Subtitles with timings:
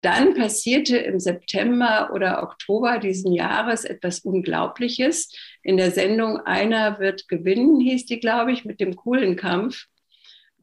[0.00, 5.30] dann passierte im September oder Oktober diesen Jahres etwas Unglaubliches.
[5.62, 9.86] In der Sendung Einer wird gewinnen, hieß die, glaube ich, mit dem coolen Kampf,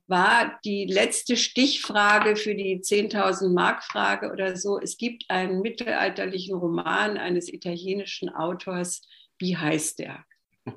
[0.08, 4.79] war die letzte Stichfrage für die 10.000 Mark Frage oder so.
[4.79, 9.02] Es gibt einen mittelalterlichen Roman eines italienischen Autors.
[9.38, 10.24] Wie heißt der?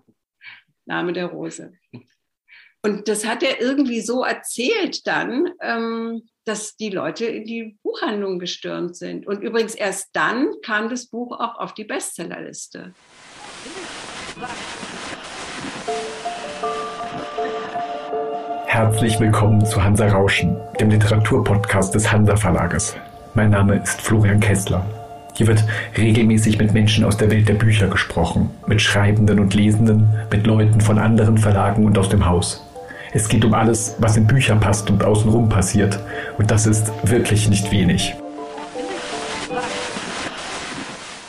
[0.84, 1.72] Name der Rose.
[2.82, 8.38] Und das hat er irgendwie so erzählt dann, ähm, dass die Leute in die Buchhandlung
[8.38, 9.26] gestürmt sind.
[9.26, 12.94] Und übrigens erst dann kam das Buch auch auf die Bestsellerliste.
[18.66, 22.96] Herzlich willkommen zu Hansa Rauschen, dem Literaturpodcast des Hansa Verlages.
[23.34, 24.84] Mein Name ist Florian Kessler.
[25.34, 25.64] Hier wird
[25.96, 30.80] regelmäßig mit Menschen aus der Welt der Bücher gesprochen, mit Schreibenden und Lesenden, mit Leuten
[30.80, 32.64] von anderen Verlagen und aus dem Haus.
[33.12, 35.98] Es geht um alles, was in Bücher passt und außenrum passiert.
[36.38, 38.14] Und das ist wirklich nicht wenig.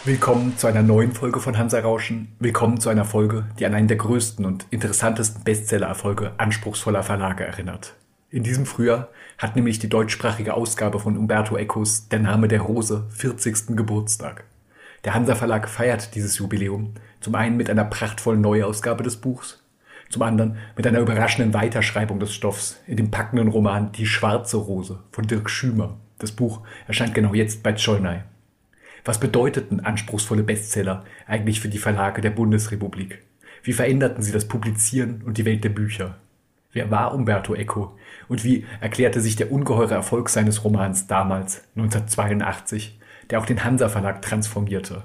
[0.05, 2.35] Willkommen zu einer neuen Folge von Hansa Rauschen.
[2.37, 7.95] Willkommen zu einer Folge, die an einen der größten und interessantesten Bestseller-Erfolge anspruchsvoller Verlage erinnert.
[8.29, 13.05] In diesem Frühjahr hat nämlich die deutschsprachige Ausgabe von Umberto Ecos Der Name der Rose
[13.09, 13.75] 40.
[13.75, 14.43] Geburtstag.
[15.03, 19.60] Der Hansa Verlag feiert dieses Jubiläum zum einen mit einer prachtvollen Neuausgabe des Buchs
[20.11, 24.99] zum anderen mit einer überraschenden Weiterschreibung des Stoffs in dem packenden Roman Die schwarze Rose
[25.11, 25.97] von Dirk Schümer.
[26.19, 28.21] Das Buch erscheint genau jetzt bei Tscholnay.
[29.03, 33.23] Was bedeuteten anspruchsvolle Bestseller eigentlich für die Verlage der Bundesrepublik?
[33.63, 36.17] Wie veränderten sie das Publizieren und die Welt der Bücher?
[36.73, 42.99] Wer war Umberto Eco und wie erklärte sich der ungeheure Erfolg seines Romans damals, 1982,
[43.29, 45.03] der auch den Hansa Verlag transformierte?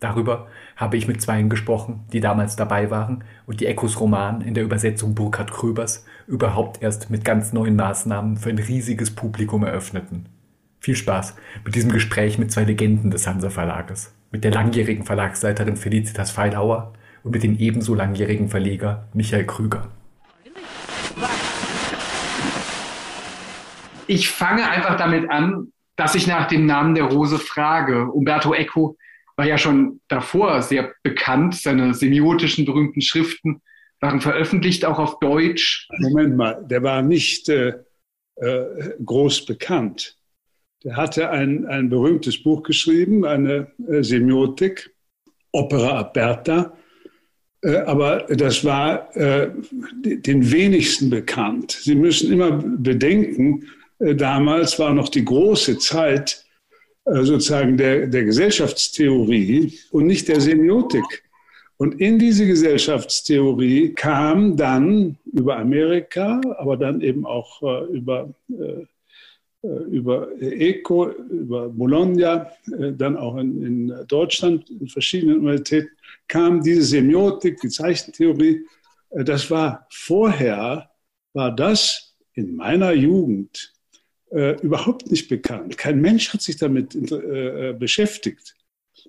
[0.00, 4.52] Darüber habe ich mit Zweien gesprochen, die damals dabei waren und die Echos Roman in
[4.52, 10.28] der Übersetzung Burkhard Kröbers überhaupt erst mit ganz neuen Maßnahmen für ein riesiges Publikum eröffneten.
[10.80, 15.76] Viel Spaß mit diesem Gespräch mit zwei Legenden des Hansa Verlages, mit der langjährigen Verlagsleiterin
[15.76, 19.88] Felicitas Feilhauer und mit dem ebenso langjährigen Verleger Michael Krüger.
[24.06, 28.06] Ich fange einfach damit an, dass ich nach dem Namen der Rose frage.
[28.12, 28.96] Umberto Eco
[29.36, 31.54] war ja schon davor sehr bekannt.
[31.54, 33.62] Seine semiotischen berühmten Schriften
[34.00, 35.88] waren veröffentlicht, auch auf Deutsch.
[35.98, 37.74] Moment mal, der war nicht äh,
[38.36, 40.16] äh, groß bekannt.
[40.84, 44.94] Der hatte ein, ein berühmtes Buch geschrieben, eine äh, Semiotik,
[45.52, 46.76] Opera Aperta.
[47.62, 49.50] Äh, aber das war äh,
[50.02, 51.72] den wenigsten bekannt.
[51.72, 53.66] Sie müssen immer bedenken,
[53.98, 56.45] äh, damals war noch die große Zeit
[57.06, 61.22] sozusagen der, der Gesellschaftstheorie und nicht der Semiotik.
[61.78, 68.86] Und in diese Gesellschaftstheorie kam dann über Amerika, aber dann eben auch äh, über, äh,
[69.62, 75.90] äh über ECO, über Bologna, äh, dann auch in, in, Deutschland, in verschiedenen Universitäten,
[76.28, 78.64] kam diese Semiotik, die Zeichentheorie.
[79.10, 80.90] Äh, das war vorher,
[81.34, 83.75] war das in meiner Jugend
[84.30, 85.78] äh, überhaupt nicht bekannt.
[85.78, 88.54] Kein Mensch hat sich damit äh, äh, beschäftigt.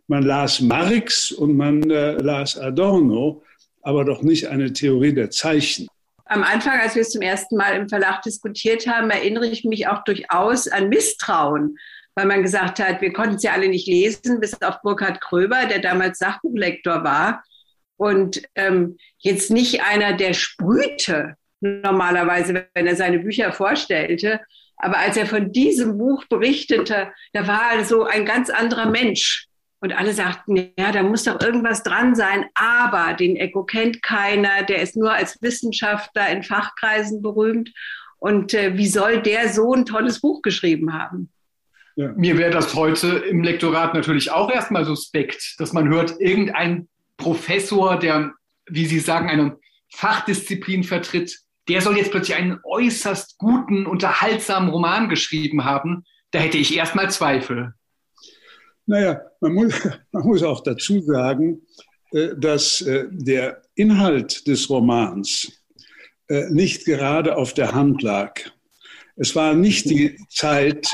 [0.07, 3.43] Man las Marx und man äh, las Adorno,
[3.81, 5.87] aber doch nicht eine Theorie der Zeichen.
[6.25, 9.87] Am Anfang, als wir es zum ersten Mal im Verlag diskutiert haben, erinnere ich mich
[9.87, 11.77] auch durchaus an Misstrauen,
[12.15, 15.65] weil man gesagt hat, wir konnten es ja alle nicht lesen, bis auf Burkhard Kröber,
[15.67, 17.43] der damals Sachbuchlektor war
[17.97, 24.41] und ähm, jetzt nicht einer, der sprühte normalerweise, wenn er seine Bücher vorstellte,
[24.77, 29.47] aber als er von diesem Buch berichtete, da war er so ein ganz anderer Mensch.
[29.79, 32.45] Und alle sagten, ja, da muss doch irgendwas dran sein.
[32.55, 34.63] Aber den Echo kennt keiner.
[34.63, 37.71] Der ist nur als Wissenschaftler in Fachkreisen berühmt.
[38.17, 41.29] Und äh, wie soll der so ein tolles Buch geschrieben haben?
[41.95, 42.11] Ja.
[42.15, 47.97] Mir wäre das heute im Lektorat natürlich auch erstmal suspekt, dass man hört, irgendein Professor,
[47.97, 48.33] der,
[48.67, 49.57] wie Sie sagen, eine
[49.93, 56.57] Fachdisziplin vertritt, der soll jetzt plötzlich einen äußerst guten, unterhaltsamen Roman geschrieben haben, da hätte
[56.57, 57.73] ich erstmal Zweifel.
[58.85, 59.73] Naja, man muss,
[60.11, 61.61] man muss auch dazu sagen,
[62.11, 65.51] äh, dass äh, der Inhalt des Romans
[66.29, 68.39] äh, nicht gerade auf der Hand lag.
[69.15, 70.87] Es war nicht die Zeit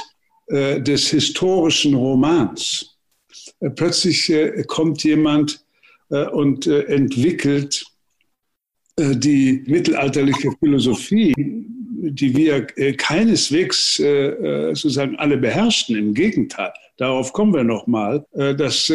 [0.49, 2.97] des historischen Romans.
[3.75, 4.31] Plötzlich
[4.67, 5.65] kommt jemand
[6.09, 7.85] und entwickelt
[8.99, 16.71] die mittelalterliche Philosophie, die wir äh, keineswegs äh, sozusagen alle beherrschten, im Gegenteil.
[16.97, 18.23] Darauf kommen wir nochmal.
[18.33, 18.93] Das,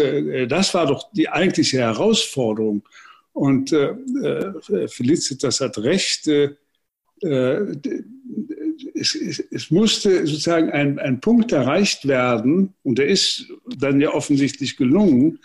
[0.49, 2.85] das war doch die eigentliche Herausforderung.
[3.33, 3.75] Und
[4.87, 6.29] Felicitas hat recht,
[8.95, 14.15] es, es, es, musste sozusagen ein, ein Punkt erreicht werden, und der ist dann ja
[14.15, 15.41] offensichtlich gelungen,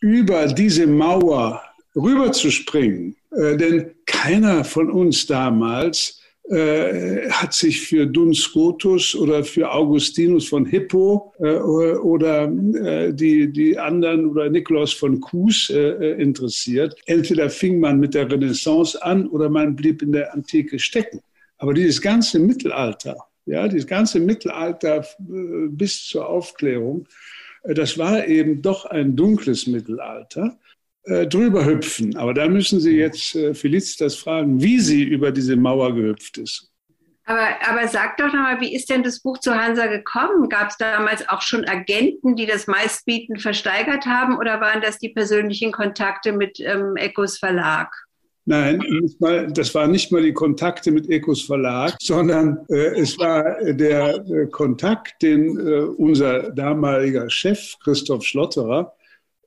[0.00, 1.62] über diese Mauer
[1.94, 3.16] rüberzuspringen.
[3.36, 10.48] Äh, denn keiner von uns damals äh, hat sich für Duns Scotus oder für Augustinus
[10.48, 16.96] von Hippo äh, oder äh, die, die anderen oder Nikolaus von Kues äh, interessiert.
[17.06, 21.20] Entweder fing man mit der Renaissance an oder man blieb in der Antike stecken.
[21.58, 23.16] Aber dieses ganze Mittelalter,
[23.46, 27.06] ja, dieses ganze Mittelalter bis zur Aufklärung,
[27.64, 30.56] das war eben doch ein dunkles Mittelalter
[31.06, 32.16] äh, drüber hüpfen.
[32.16, 36.70] Aber da müssen Sie jetzt äh, Felicitas fragen, wie sie über diese Mauer gehüpft ist.
[37.24, 40.48] Aber, aber sag doch nochmal, wie ist denn das Buch zu Hansa gekommen?
[40.48, 45.08] Gab es damals auch schon Agenten, die das Meistbieten versteigert haben oder waren das die
[45.08, 47.92] persönlichen Kontakte mit ähm, Ecos Verlag?
[48.48, 48.80] Nein,
[49.18, 54.24] mal, das waren nicht mal die Kontakte mit Ecos Verlag, sondern äh, es war der
[54.28, 58.92] äh, Kontakt, den äh, unser damaliger Chef Christoph Schlotterer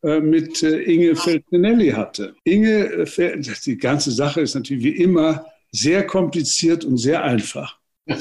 [0.01, 2.33] mit äh, Inge Feltrinelli hatte.
[2.43, 7.77] Inge, äh, die ganze Sache ist natürlich wie immer sehr kompliziert und sehr einfach.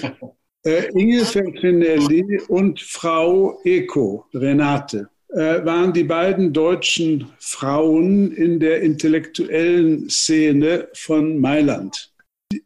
[0.94, 10.88] Inge Feltrinelli und Frau Eko, Renate, waren die beiden deutschen Frauen in der intellektuellen Szene
[10.94, 12.12] von Mailand.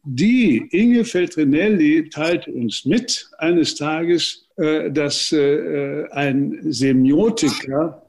[0.03, 8.02] Die Inge Feltrinelli teilte uns mit eines Tages, dass ein Semiotiker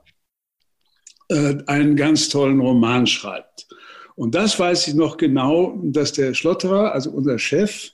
[1.34, 3.66] äh, einen ganz tollen Roman schreibt.
[4.14, 7.90] Und das weiß ich noch genau, dass der Schlotterer, also unser Chef,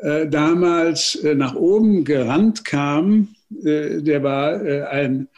[0.00, 3.28] äh, damals äh, nach oben gerannt kam.
[3.50, 5.28] der war ein,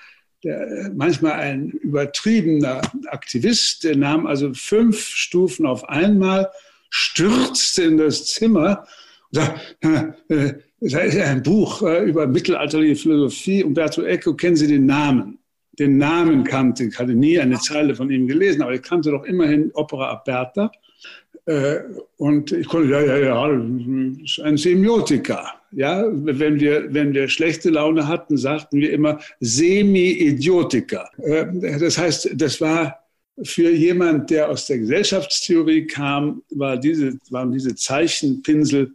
[0.44, 3.82] der, manchmal ein übertriebener Aktivist.
[3.82, 6.49] Der nahm also fünf Stufen auf einmal,
[6.88, 8.87] stürzte in das Zimmer
[9.32, 13.64] und sagte, das ist ein Buch über mittelalterliche Philosophie.
[13.64, 15.38] Umberto Eco, kennen Sie den Namen?
[15.78, 16.84] Den Namen kannte.
[16.84, 20.70] Ich hatte nie eine Zeile von ihm gelesen, aber ich kannte doch immerhin Opera Aperta.
[21.46, 21.78] Äh,
[22.17, 23.49] und ich konnte, ja, ja, ja,
[24.25, 25.52] ist ein Semiotiker.
[25.73, 31.08] Ja, wenn wir, wenn wir schlechte Laune hatten, sagten wir immer Semi-Idiotiker.
[31.19, 31.46] Äh,
[31.79, 32.99] das heißt, das war
[33.43, 38.94] für jemand, der aus der Gesellschaftstheorie kam, war diese, waren diese Zeichenpinsel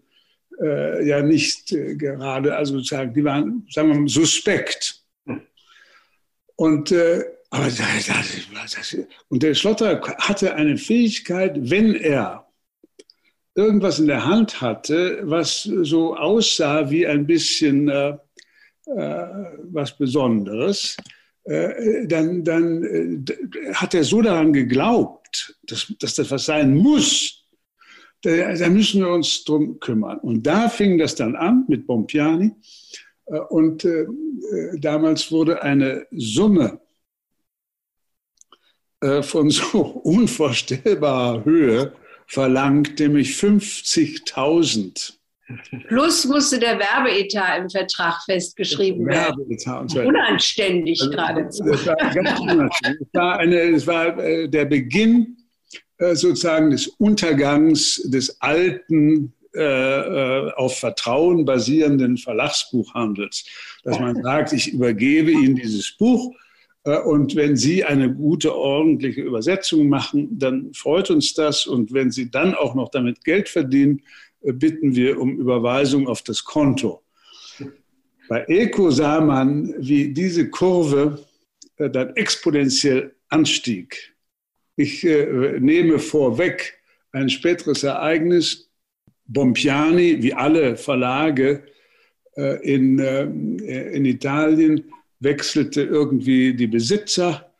[0.61, 5.00] äh, ja nicht äh, gerade, also sozusagen, die waren, sagen wir mal, suspekt.
[6.61, 8.97] Und, äh, aber das, das,
[9.29, 12.45] und der Schlotter hatte eine Fähigkeit, wenn er
[13.55, 18.09] irgendwas in der Hand hatte, was so aussah wie ein bisschen äh,
[18.85, 19.27] äh,
[19.71, 20.97] was Besonderes,
[21.45, 27.43] äh, dann, dann äh, hat er so daran geglaubt, dass, dass das was sein muss.
[28.21, 30.19] Da, da, müssen wir uns drum kümmern.
[30.19, 32.51] Und da fing das dann an mit Bompiani.
[33.25, 36.79] Äh, und äh, äh, damals wurde eine Summe
[39.21, 41.91] von so unvorstellbarer Höhe
[42.27, 45.13] verlangt, nämlich 50.000.
[45.87, 49.43] Plus musste der Werbeetat im Vertrag festgeschrieben werden.
[50.05, 51.63] Unanständig also, geradezu.
[51.63, 53.01] Das war ganz unanständig.
[53.01, 54.11] Es war, eine, es war
[54.47, 55.35] der Beginn
[55.97, 63.45] sozusagen des Untergangs des alten äh, äh, auf Vertrauen basierenden Verlagsbuchhandels,
[63.83, 66.33] dass man sagt, ich übergebe Ihnen dieses Buch
[66.85, 72.11] äh, und wenn Sie eine gute, ordentliche Übersetzung machen, dann freut uns das und wenn
[72.11, 74.03] Sie dann auch noch damit Geld verdienen,
[74.39, 77.01] bitten wir um Überweisung auf das Konto.
[78.29, 81.25] Bei ECO sah man, wie diese Kurve
[81.77, 84.15] dann exponentiell anstieg.
[84.77, 86.79] Ich nehme vorweg
[87.11, 88.70] ein späteres Ereignis,
[89.27, 91.63] Bompiani, wie alle Verlage
[92.35, 94.85] äh, in, äh, in Italien,
[95.19, 97.51] wechselte irgendwie die Besitzer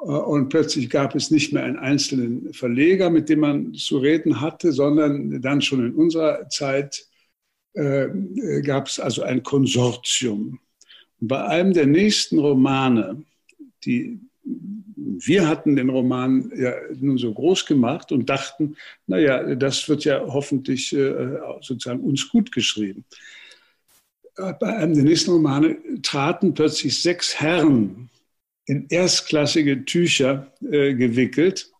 [0.00, 4.40] äh, und plötzlich gab es nicht mehr einen einzelnen Verleger, mit dem man zu reden
[4.40, 7.04] hatte, sondern dann schon in unserer Zeit
[8.64, 10.58] gab es also ein Konsortium.
[11.20, 13.22] Und bei einem der nächsten Romane,
[13.84, 14.18] die
[15.00, 18.76] wir hatten den Roman ja nun so groß gemacht und dachten,
[19.06, 23.04] naja, das wird ja hoffentlich äh, sozusagen uns gut geschrieben.
[24.36, 28.08] Bei einem der nächsten Romane traten plötzlich sechs Herren
[28.66, 31.70] in erstklassige Tücher äh, gewickelt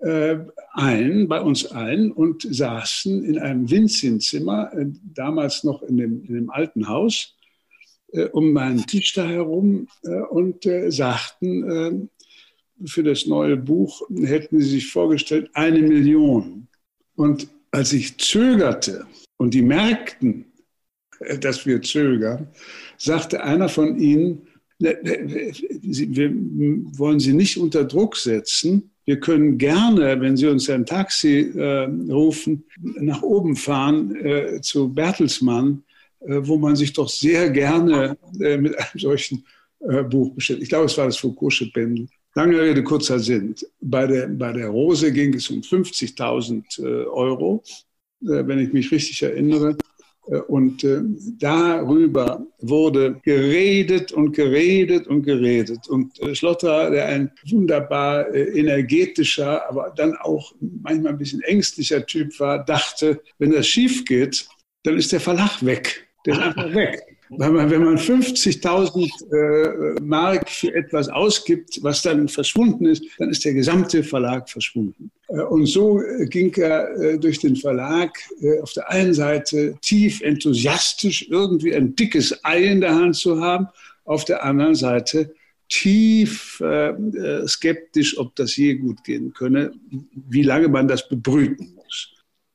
[0.00, 0.38] äh,
[0.72, 6.34] ein, bei uns ein und saßen in einem Winzenzimmer, äh, damals noch in dem, in
[6.34, 7.36] dem alten Haus,
[8.12, 12.10] äh, um meinen Tisch da herum äh, und sagten,
[12.84, 16.68] für das neue Buch hätten sie sich vorgestellt, eine Million.
[17.16, 19.06] Und als ich zögerte,
[19.36, 20.46] und die merkten,
[21.40, 22.48] dass wir zögern,
[22.96, 24.46] sagte einer von ihnen,
[24.78, 26.32] ne, ne, wir
[26.98, 28.90] wollen Sie nicht unter Druck setzen.
[29.04, 34.92] Wir können gerne, wenn Sie uns ein Taxi äh, rufen, nach oben fahren äh, zu
[34.92, 35.82] Bertelsmann,
[36.20, 39.44] äh, wo man sich doch sehr gerne äh, mit einem solchen
[39.80, 40.64] äh, Buch beschäftigt.
[40.64, 42.08] Ich glaube, es war das Foucault'sche Pendel.
[42.38, 43.56] Lange Rede, kurzer Sinn.
[43.80, 47.64] Bei der, bei der Rose ging es um 50.000 äh, Euro,
[48.20, 49.76] wenn ich mich richtig erinnere.
[50.46, 51.00] Und äh,
[51.40, 55.88] darüber wurde geredet und geredet und geredet.
[55.88, 62.06] Und äh, Schlotterer, der ein wunderbar äh, energetischer, aber dann auch manchmal ein bisschen ängstlicher
[62.06, 64.46] Typ war, dachte, wenn das schief geht,
[64.84, 66.06] dann ist der Verlag weg.
[66.24, 67.17] Der ist einfach weg.
[67.30, 73.30] Weil man, wenn man 50.000 äh, Mark für etwas ausgibt, was dann verschwunden ist, dann
[73.30, 75.10] ist der gesamte Verlag verschwunden.
[75.28, 79.76] Äh, und so äh, ging er äh, durch den Verlag äh, auf der einen Seite
[79.82, 83.68] tief enthusiastisch, irgendwie ein dickes Ei in der Hand zu haben,
[84.04, 85.34] auf der anderen Seite
[85.68, 86.94] tief äh,
[87.46, 89.72] skeptisch, ob das je gut gehen könne,
[90.14, 91.77] wie lange man das bebrüten.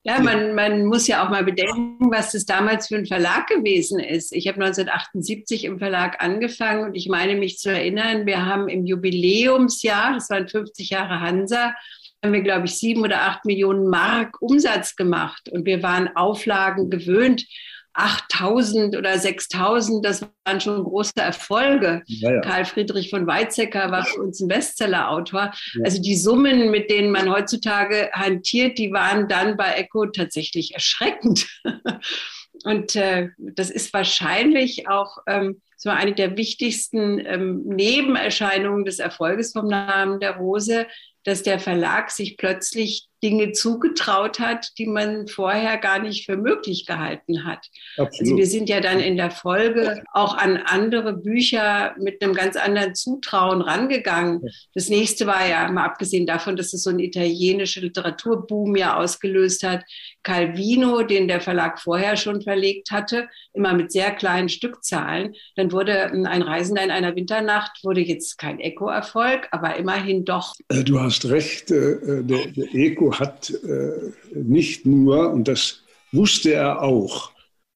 [0.06, 4.02] Ja, man, man muss ja auch mal bedenken, was das damals für ein Verlag gewesen
[4.02, 4.34] ist.
[4.34, 8.86] Ich habe 1978 im Verlag angefangen und ich meine mich zu erinnern, wir haben im
[8.86, 11.74] Jubiläumsjahr, das waren 50 Jahre Hansa,
[12.22, 15.48] haben wir, glaube ich, sieben oder acht Millionen Mark Umsatz gemacht.
[15.50, 17.46] Und wir waren Auflagen gewöhnt.
[17.94, 22.02] 8000 oder 6000, das waren schon große Erfolge.
[22.06, 22.42] Ja, ja.
[22.42, 25.52] Karl Friedrich von Weizsäcker war für uns ein Bestsellerautor.
[25.74, 25.82] Ja.
[25.84, 31.48] Also die Summen, mit denen man heutzutage hantiert, die waren dann bei Echo tatsächlich erschreckend.
[32.64, 39.52] Und äh, das ist wahrscheinlich auch ähm, so eine der wichtigsten ähm, Nebenerscheinungen des Erfolges
[39.52, 40.88] vom Namen der Rose,
[41.24, 46.86] dass der Verlag sich plötzlich Dinge zugetraut hat, die man vorher gar nicht für möglich
[46.86, 47.70] gehalten hat.
[47.98, 48.20] Absolut.
[48.20, 52.58] Also wir sind ja dann in der Folge auch an andere Bücher mit einem ganz
[52.58, 54.42] anderen Zutrauen rangegangen.
[54.74, 59.63] Das nächste war ja, mal abgesehen davon, dass es so ein italienischer Literaturboom ja ausgelöst
[59.63, 59.84] hat,
[60.24, 65.36] Calvino, den der Verlag vorher schon verlegt hatte, immer mit sehr kleinen Stückzahlen.
[65.56, 70.53] Dann wurde ein Reisender in einer Winternacht, wurde jetzt kein Eco-Erfolg, aber immerhin doch.
[70.70, 76.53] Äh, du hast recht, äh, der, der Eco hat äh, nicht nur, und das wusste
[76.53, 77.32] er auch,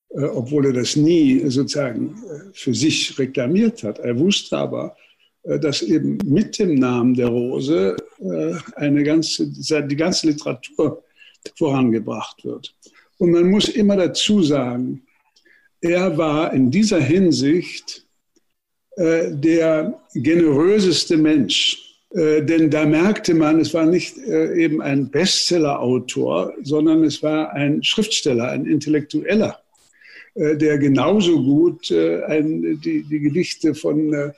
[0.10, 4.96] äh, obwohl er das nie sozusagen äh, für sich reklamiert hat, er wusste aber,
[5.62, 7.96] dass eben mit dem Namen der Rose
[8.76, 11.06] eine ganze, die ganze Literatur
[11.56, 12.76] vorangebracht wird.
[13.18, 15.04] Und man muss immer dazu sagen,
[15.80, 18.06] er war in dieser Hinsicht
[18.98, 26.54] der generöseste Mensch äh, denn da merkte man, es war nicht äh, eben ein Bestseller-Autor,
[26.64, 29.60] sondern es war ein Schriftsteller, ein Intellektueller,
[30.36, 34.32] äh, der genauso gut äh, ein, die, die, Gedichte von, äh,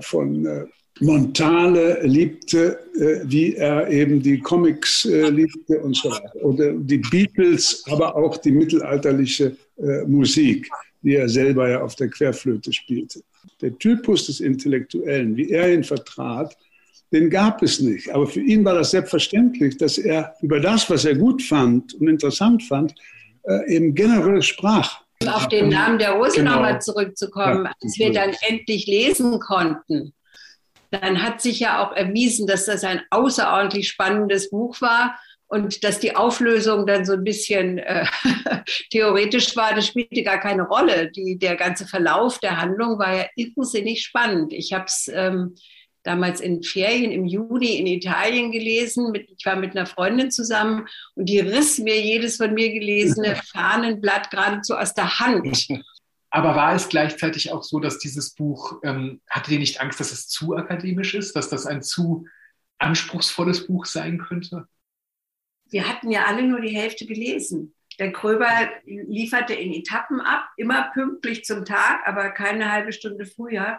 [0.00, 0.68] von
[1.00, 2.78] Montale liebte,
[3.24, 6.44] wie er eben die Comics liebte und so weiter.
[6.44, 9.56] Oder die Beatles, aber auch die mittelalterliche
[10.06, 10.68] Musik,
[11.00, 13.22] die er selber ja auf der Querflöte spielte
[13.60, 16.56] der Typus des Intellektuellen, wie er ihn vertrat,
[17.12, 18.10] den gab es nicht.
[18.10, 22.08] Aber für ihn war das selbstverständlich, dass er über das, was er gut fand und
[22.08, 22.94] interessant fand,
[23.44, 25.02] äh, eben generell sprach.
[25.26, 26.54] Auf den Namen der Rose genau.
[26.54, 30.12] nochmal zurückzukommen, ja, als wir dann endlich lesen konnten,
[30.90, 35.16] dann hat sich ja auch erwiesen, dass das ein außerordentlich spannendes Buch war
[35.52, 38.06] und dass die Auflösung dann so ein bisschen äh,
[38.90, 41.10] theoretisch war, das spielte gar keine Rolle.
[41.10, 44.54] Die, der ganze Verlauf der Handlung war ja irrsinnig spannend.
[44.54, 45.54] Ich habe es ähm,
[46.04, 49.10] damals in Ferien im Juni in Italien gelesen.
[49.12, 53.36] Mit, ich war mit einer Freundin zusammen und die riss mir jedes von mir gelesene
[53.52, 55.68] Fahnenblatt geradezu aus der Hand.
[56.30, 60.12] Aber war es gleichzeitig auch so, dass dieses Buch, ähm, hatte ihr nicht Angst, dass
[60.12, 62.24] es zu akademisch ist, dass das ein zu
[62.78, 64.66] anspruchsvolles Buch sein könnte?
[65.72, 67.74] Wir hatten ja alle nur die Hälfte gelesen.
[67.98, 68.48] Der Kröber
[68.84, 73.78] lieferte in Etappen ab, immer pünktlich zum Tag, aber keine halbe Stunde früher.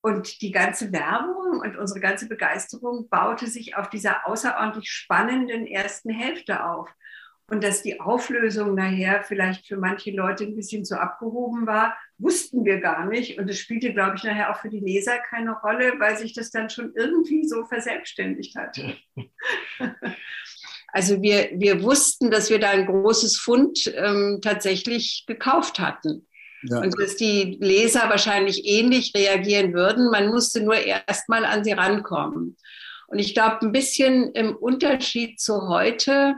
[0.00, 6.10] Und die ganze Werbung und unsere ganze Begeisterung baute sich auf dieser außerordentlich spannenden ersten
[6.10, 6.88] Hälfte auf.
[7.48, 12.64] Und dass die Auflösung nachher vielleicht für manche Leute ein bisschen zu abgehoben war, wussten
[12.64, 13.38] wir gar nicht.
[13.38, 16.50] Und es spielte, glaube ich, nachher auch für die Leser keine Rolle, weil sich das
[16.50, 18.78] dann schon irgendwie so verselbstständigt hat.
[20.96, 26.26] Also wir, wir wussten, dass wir da ein großes Fund ähm, tatsächlich gekauft hatten.
[26.62, 26.80] Ja.
[26.80, 30.10] Und dass die Leser wahrscheinlich ähnlich reagieren würden.
[30.10, 32.56] Man musste nur erst mal an sie rankommen.
[33.08, 36.36] Und ich glaube, ein bisschen im Unterschied zu heute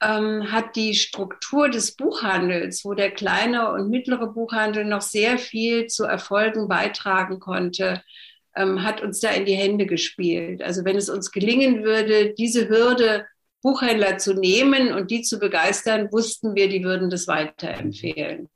[0.00, 5.88] ähm, hat die Struktur des Buchhandels, wo der kleine und mittlere Buchhandel noch sehr viel
[5.88, 8.00] zu Erfolgen beitragen konnte,
[8.54, 10.62] ähm, hat uns da in die Hände gespielt.
[10.62, 13.26] Also wenn es uns gelingen würde, diese Hürde
[13.62, 18.48] Buchhändler zu nehmen und die zu begeistern, wussten wir, die würden das weiterempfehlen.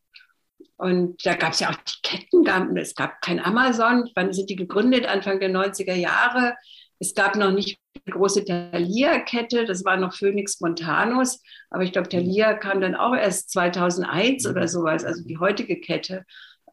[0.76, 4.10] Und da gab es ja auch die Ketten, es gab kein Amazon.
[4.14, 5.06] Wann sind die gegründet?
[5.06, 6.54] Anfang der 90er Jahre.
[6.98, 12.08] Es gab noch nicht die große Thalia-Kette, das war noch Phoenix Montanus, aber ich glaube,
[12.08, 16.24] Thalia kam dann auch erst 2001 oder sowas, also die heutige Kette.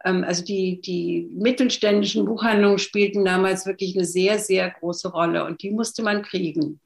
[0.05, 5.61] Ähm, also die, die mittelständischen Buchhandlungen spielten damals wirklich eine sehr, sehr große Rolle und
[5.61, 6.79] die musste man kriegen.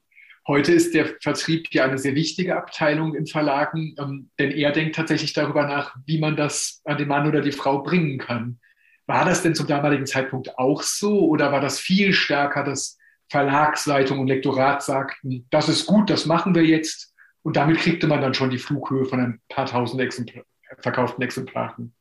[0.48, 4.96] Heute ist der Vertrieb ja eine sehr wichtige Abteilung in Verlagen, ähm, denn er denkt
[4.96, 8.60] tatsächlich darüber nach, wie man das an den Mann oder die Frau bringen kann.
[9.08, 12.98] War das denn zum damaligen Zeitpunkt auch so oder war das viel stärker, dass
[13.30, 18.22] Verlagsleitung und Lektorat sagten, das ist gut, das machen wir jetzt und damit kriegte man
[18.22, 20.44] dann schon die Flughöhe von ein paar tausend Exempl
[20.80, 21.94] verkauften Exemplaren?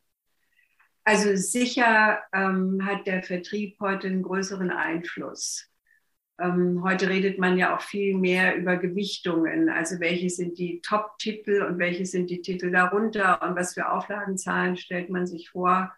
[1.04, 5.68] Also sicher ähm, hat der Vertrieb heute einen größeren Einfluss.
[6.38, 11.62] Ähm, heute redet man ja auch viel mehr über Gewichtungen, also welche sind die Top-Titel
[11.62, 15.94] und welche sind die Titel darunter und was für Auflagenzahlen stellt man sich vor.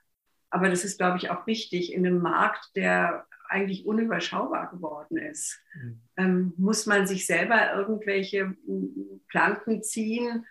[0.50, 5.60] Aber das ist, glaube ich, auch wichtig in einem Markt, der eigentlich unüberschaubar geworden ist.
[5.74, 6.00] Mhm.
[6.16, 8.54] Ähm, muss man sich selber irgendwelche
[9.28, 10.46] Planken ziehen,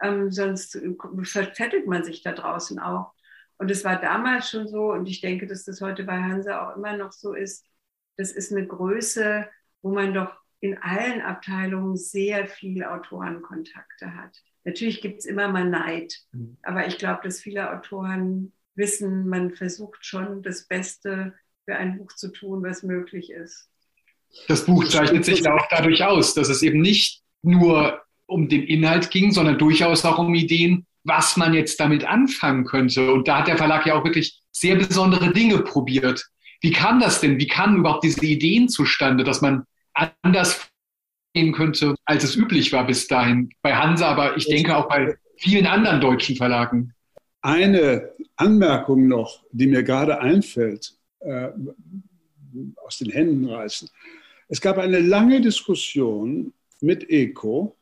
[0.00, 0.80] ähm, sonst
[1.22, 3.12] verzettelt man sich da draußen auch.
[3.58, 6.76] Und es war damals schon so, und ich denke, dass das heute bei Hansa auch
[6.76, 7.67] immer noch so ist,
[8.18, 9.48] das ist eine Größe,
[9.80, 14.36] wo man doch in allen Abteilungen sehr viel Autorenkontakte hat.
[14.64, 16.58] Natürlich gibt es immer mal Neid, mhm.
[16.62, 21.32] aber ich glaube, dass viele Autoren wissen, man versucht schon das Beste
[21.64, 23.68] für ein Buch zu tun, was möglich ist.
[24.46, 28.64] Das Buch zeichnet sich ja auch dadurch aus, dass es eben nicht nur um den
[28.64, 33.12] Inhalt ging, sondern durchaus auch um Ideen, was man jetzt damit anfangen könnte.
[33.12, 36.28] Und da hat der Verlag ja auch wirklich sehr besondere Dinge probiert.
[36.60, 37.38] Wie kam das denn?
[37.38, 40.68] Wie kamen überhaupt diese Ideen zustande, dass man anders
[41.34, 43.50] gehen könnte, als es üblich war bis dahin?
[43.62, 46.94] Bei Hansa, aber ich denke auch bei vielen anderen deutschen Verlagen.
[47.40, 51.48] Eine Anmerkung noch, die mir gerade einfällt, äh,
[52.84, 53.88] aus den Händen reißen.
[54.48, 57.76] Es gab eine lange Diskussion mit ECO,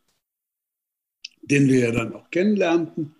[1.42, 3.14] den wir ja dann auch kennenlernten,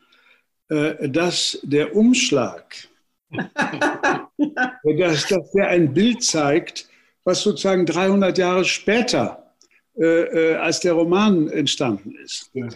[0.68, 2.88] äh, dass der Umschlag
[4.38, 6.88] dass, dass der ein Bild zeigt,
[7.24, 9.52] was sozusagen 300 Jahre später
[9.98, 12.50] äh, äh, als der Roman entstanden ist.
[12.52, 12.68] Ja.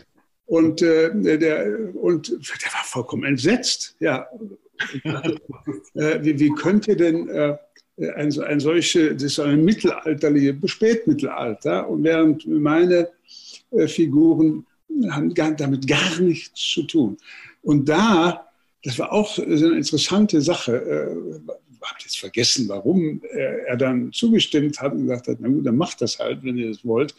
[0.46, 3.94] Und, äh, der, und der war vollkommen entsetzt.
[4.00, 4.26] Ja.
[5.94, 7.56] äh, wie, wie könnte denn äh,
[8.16, 13.08] ein, ein solche, das ist ein mittelalterliche, Spätmittelalter, und während meine
[13.70, 14.66] äh, Figuren
[15.10, 17.16] haben gar, damit gar nichts zu tun.
[17.62, 18.49] Und da
[18.82, 20.76] das war auch eine interessante Sache.
[20.76, 25.66] Ich äh, habe jetzt vergessen, warum er dann zugestimmt hat und gesagt hat, na gut,
[25.66, 27.14] dann macht das halt, wenn ihr das wollt.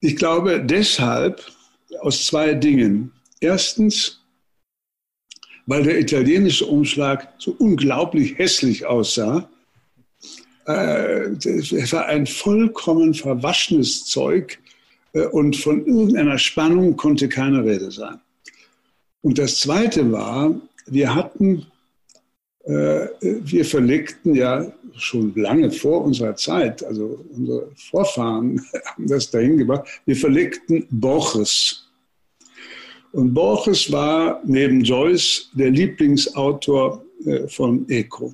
[0.00, 1.44] Ich glaube deshalb
[2.00, 3.12] aus zwei Dingen.
[3.40, 4.20] Erstens,
[5.66, 9.48] weil der italienische Umschlag so unglaublich hässlich aussah.
[10.66, 14.58] Äh, es war ein vollkommen verwaschenes Zeug
[15.12, 18.20] äh, und von irgendeiner Spannung konnte keine Rede sein.
[19.26, 20.54] Und das Zweite war,
[20.86, 21.66] wir hatten,
[22.62, 29.56] äh, wir verlegten ja schon lange vor unserer Zeit, also unsere Vorfahren haben das dahin
[29.56, 31.88] gebracht, wir verlegten Borges.
[33.10, 38.32] Und Borges war neben Joyce der Lieblingsautor äh, von Eco.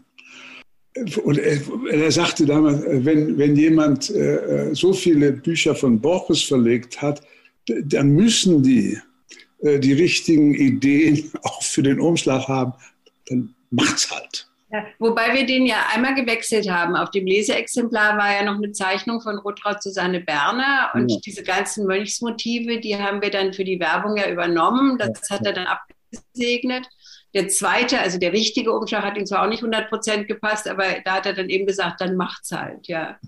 [1.25, 1.59] Und er,
[1.91, 7.23] er, sagte damals, wenn, wenn jemand äh, so viele Bücher von Borges verlegt hat,
[7.67, 9.12] dann müssen die äh,
[9.63, 12.75] die richtigen Ideen auch für den Umschlag haben,
[13.27, 14.49] dann macht's halt.
[14.73, 16.97] Ja, wobei wir den ja einmal gewechselt haben.
[16.97, 21.19] Auf dem Leseexemplar war ja noch eine Zeichnung von Rotraud Susanne Berner und ja.
[21.25, 24.97] diese ganzen Mönchsmotive, die haben wir dann für die Werbung ja übernommen.
[24.97, 25.37] Das ja.
[25.37, 26.89] hat er dann abgesegnet.
[27.35, 30.85] Der zweite, also der richtige Umschlag hat ihm zwar auch nicht 100 Prozent gepasst, aber
[31.05, 33.19] da hat er dann eben gesagt, dann macht's halt, ja.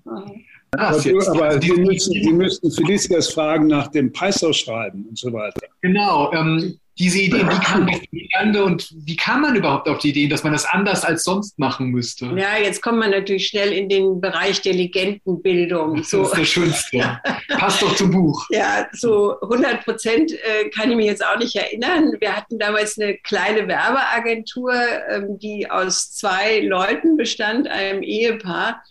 [0.79, 5.61] Aber, aber die, müssen, die müssten Felicitas fragen nach dem Preisausschreiben und so weiter.
[5.83, 6.33] Genau.
[6.33, 10.45] Ähm, diese Idee, wie kam die und wie kam man überhaupt auf die Idee, dass
[10.45, 12.27] man das anders als sonst machen müsste?
[12.37, 15.97] Ja, jetzt kommt man natürlich schnell in den Bereich der Legendenbildung.
[15.97, 16.23] Das so.
[16.23, 17.21] ist der Schönste.
[17.49, 18.47] Passt doch zum Buch.
[18.51, 22.13] Ja, so 100 Prozent äh, kann ich mich jetzt auch nicht erinnern.
[22.21, 24.73] Wir hatten damals eine kleine Werbeagentur,
[25.11, 28.83] ähm, die aus zwei Leuten bestand, einem Ehepaar.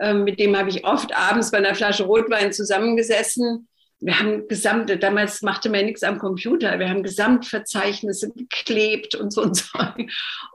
[0.00, 3.68] Ähm, mit dem habe ich oft abends bei einer Flasche Rotwein zusammengesessen
[4.04, 9.42] wir haben gesamte, damals machte man nichts am Computer, wir haben Gesamtverzeichnisse geklebt und so
[9.42, 9.78] und so.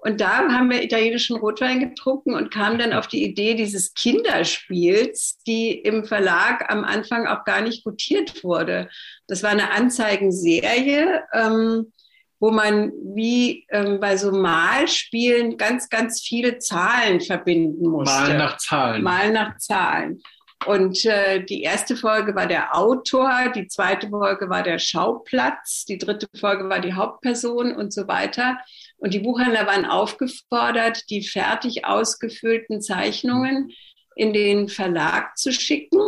[0.03, 5.39] Und da haben wir italienischen Rotwein getrunken und kamen dann auf die Idee dieses Kinderspiels,
[5.47, 8.87] die im Verlag am Anfang auch gar nicht gutiert wurde.
[9.27, 11.23] Das war eine Anzeigenserie.
[11.33, 11.91] Ähm,
[12.39, 18.15] wo man wie ähm, bei so Malspielen ganz, ganz viele Zahlen verbinden musste.
[18.15, 19.03] Mal nach Zahlen.
[19.03, 20.21] Mal nach Zahlen.
[20.65, 25.97] Und äh, die erste Folge war der Autor, die zweite Folge war der Schauplatz, die
[25.97, 28.57] dritte Folge war die Hauptperson und so weiter.
[28.97, 33.71] Und die Buchhändler waren aufgefordert, die fertig ausgefüllten Zeichnungen
[34.15, 36.01] in den Verlag zu schicken.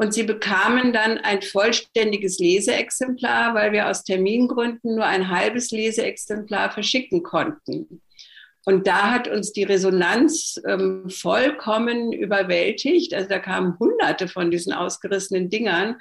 [0.00, 6.70] Und sie bekamen dann ein vollständiges Leseexemplar, weil wir aus Termingründen nur ein halbes Leseexemplar
[6.70, 8.00] verschicken konnten.
[8.64, 13.12] Und da hat uns die Resonanz ähm, vollkommen überwältigt.
[13.12, 15.96] Also da kamen hunderte von diesen ausgerissenen Dingern.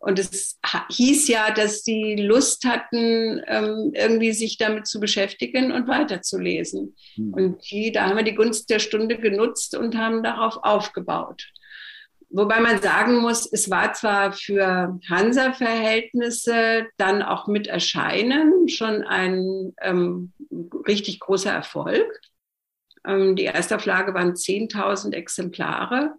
[0.00, 0.58] Und es
[0.90, 6.96] hieß ja, dass die Lust hatten, ähm, irgendwie sich damit zu beschäftigen und weiterzulesen.
[7.16, 7.32] Mhm.
[7.32, 11.44] Und die, da haben wir die Gunst der Stunde genutzt und haben darauf aufgebaut.
[12.36, 19.74] Wobei man sagen muss, es war zwar für Hansa-Verhältnisse dann auch mit Erscheinen schon ein
[19.80, 20.34] ähm,
[20.86, 22.20] richtig großer Erfolg.
[23.06, 26.12] Ähm, die Erstauflage waren 10.000 Exemplare.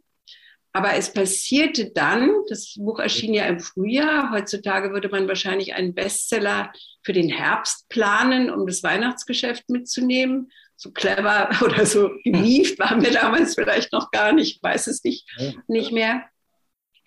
[0.73, 5.93] Aber es passierte dann, das Buch erschien ja im Frühjahr, heutzutage würde man wahrscheinlich einen
[5.93, 13.01] Bestseller für den Herbst planen, um das Weihnachtsgeschäft mitzunehmen so clever oder so gewieft waren
[13.01, 15.27] wir damals vielleicht noch gar nicht, weiß es nicht,
[15.67, 16.23] nicht mehr.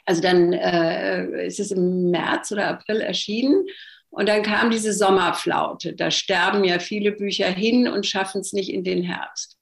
[0.04, 3.64] Also dann äh, ist es im März oder April erschienen
[4.10, 5.94] und dann kam diese Sommerflaute.
[5.94, 9.56] Da sterben ja viele Bücher hin und schaffen es nicht in den Herbst.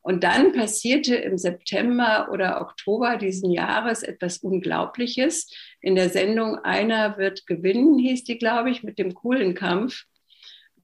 [0.00, 5.48] Und dann passierte im September oder Oktober diesen Jahres etwas Unglaubliches.
[5.80, 10.06] In der Sendung Einer wird gewinnen, hieß die, glaube ich, mit dem coolen Kampf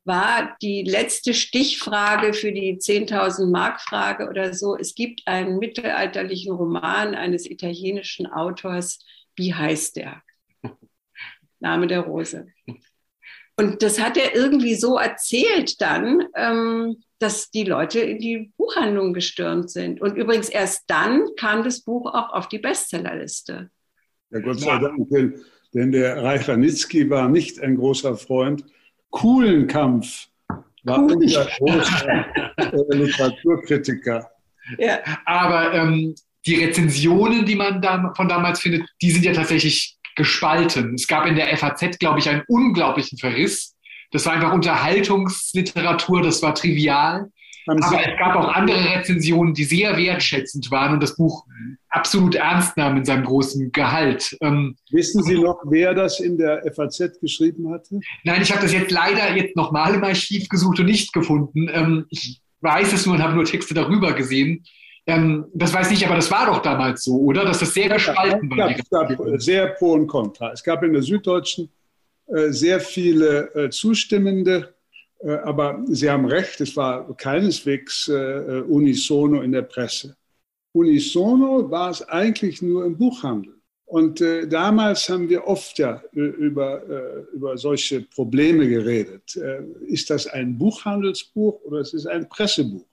[0.08, 4.76] war die letzte Stichfrage für die 10.000 Mark Frage oder so.
[4.76, 8.98] Es gibt einen mittelalterlichen Roman eines italienischen Autors.
[9.36, 10.22] Wie heißt der?
[11.60, 12.48] Name der Rose.
[13.56, 19.12] Und das hat er irgendwie so erzählt dann, ähm, dass die Leute in die Buchhandlung
[19.12, 20.00] gestürmt sind.
[20.00, 23.70] Und übrigens erst dann kam das Buch auch auf die Bestsellerliste.
[24.30, 25.08] Ja, Gott sei Dank,
[25.74, 28.64] denn, der Reich Ranitzky war nicht ein großer Freund
[29.10, 30.28] coolen Kampf
[30.84, 31.16] war cool.
[31.16, 34.30] unser großer äh, Literaturkritiker.
[34.78, 34.98] Ja.
[35.24, 36.14] Aber ähm,
[36.46, 40.94] die Rezensionen, die man da von damals findet, die sind ja tatsächlich gespalten.
[40.94, 43.76] Es gab in der FAZ, glaube ich, einen unglaublichen Verriss.
[44.10, 47.30] Das war einfach Unterhaltungsliteratur, das war trivial.
[47.68, 51.44] Aber es gab auch andere Rezensionen, die sehr wertschätzend waren und das Buch
[51.88, 54.36] absolut ernst nahmen in seinem großen Gehalt.
[54.40, 58.00] Ähm, Wissen Sie noch, wer das in der FAZ geschrieben hatte?
[58.24, 61.68] Nein, ich habe das jetzt leider jetzt nochmal im Archiv gesucht und nicht gefunden.
[61.72, 64.64] Ähm, ich weiß es nur und habe nur Texte darüber gesehen.
[65.06, 67.44] Ähm, das weiß ich, aber das war doch damals so, oder?
[67.44, 68.70] Dass das sehr gespalten war.
[68.70, 70.52] Es gab, sehr pro und contra.
[70.52, 71.70] Es gab in der Süddeutschen
[72.26, 74.74] äh, sehr viele äh, Zustimmende
[75.26, 80.16] aber Sie haben recht, es war keineswegs äh, unisono in der Presse.
[80.72, 83.54] Unisono war es eigentlich nur im Buchhandel.
[83.84, 86.82] Und äh, damals haben wir oft ja über,
[87.32, 89.34] über solche Probleme geredet.
[89.86, 92.84] ist das ein Buchhandelsbuch oder ist es ein Pressebuch?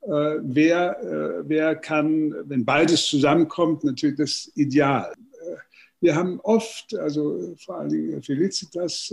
[0.00, 5.12] wer, wer kann, wenn beides zusammenkommt, natürlich das Ideal.
[6.00, 9.12] wir haben oft, also vor allen Dingen Felicitas,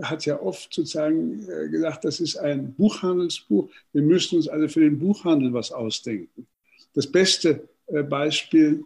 [0.00, 3.68] hat ja oft sozusagen äh, gesagt, das ist ein Buchhandelsbuch.
[3.92, 6.46] Wir müssen uns also für den Buchhandel was ausdenken.
[6.94, 8.84] Das beste äh, Beispiel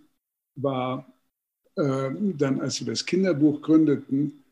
[0.56, 1.12] war
[1.76, 4.42] äh, dann, als wir das Kinderbuch gründeten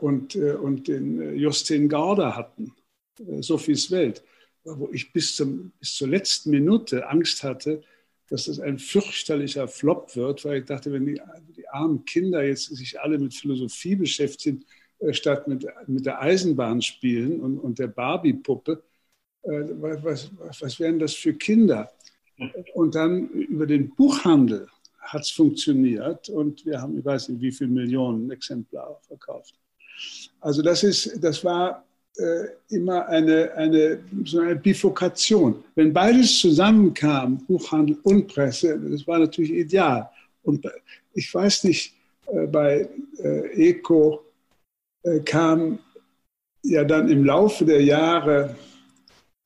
[0.00, 2.74] und, und den Justin Garda hatten,
[3.40, 4.22] Sophies Welt,
[4.64, 7.82] wo ich bis, zum, bis zur letzten Minute Angst hatte,
[8.28, 11.20] dass das ein fürchterlicher Flop wird, weil ich dachte, wenn die,
[11.56, 14.64] die armen Kinder jetzt sich alle mit Philosophie beschäftigen,
[15.12, 18.82] statt mit, mit der Eisenbahn spielen und, und der Barbie-Puppe.
[19.42, 21.90] Äh, was, was, was wären das für Kinder?
[22.74, 24.66] Und dann über den Buchhandel
[24.98, 29.54] hat es funktioniert und wir haben, ich weiß nicht, wie viele Millionen Exemplare verkauft.
[30.40, 31.84] Also das, ist, das war
[32.16, 35.62] äh, immer eine, eine, so eine Bifurkation.
[35.74, 40.08] Wenn beides zusammenkam, Buchhandel und Presse, das war natürlich ideal.
[40.42, 40.66] Und
[41.14, 41.94] ich weiß nicht,
[42.26, 44.29] äh, bei äh, ECO äh,
[45.24, 45.78] kam
[46.62, 48.54] ja dann im Laufe der Jahre,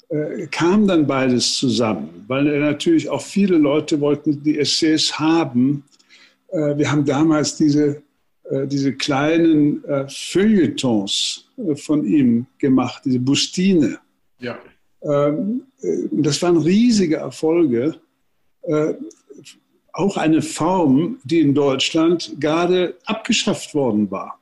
[0.08, 5.84] äh, kam dann beides zusammen, weil natürlich auch viele Leute wollten die Essays haben.
[6.48, 8.02] Äh, wir haben damals diese
[8.50, 13.98] äh, diese kleinen äh, Feuilletons äh, von ihm gemacht, diese Bustine.
[14.38, 14.58] Ja.
[15.02, 17.96] Ähm, äh, das waren riesige Erfolge.
[18.62, 18.94] Äh,
[19.94, 24.38] auch eine Form, die in Deutschland gerade abgeschafft worden war.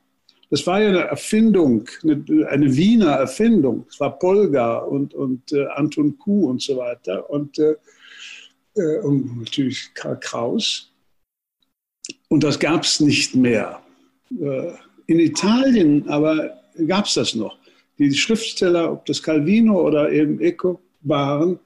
[0.53, 3.87] Das war ja eine Erfindung, eine, eine Wiener Erfindung.
[3.89, 7.73] Es war Polga und, und äh, Anton Kuh und so weiter und, äh,
[8.75, 10.91] äh und natürlich Karl Kraus.
[12.27, 13.81] Und das gab es nicht mehr.
[14.39, 14.73] Äh,
[15.07, 17.57] in Italien aber gab es das noch.
[17.97, 21.57] Die Schriftsteller, ob das Calvino oder eben Eco waren,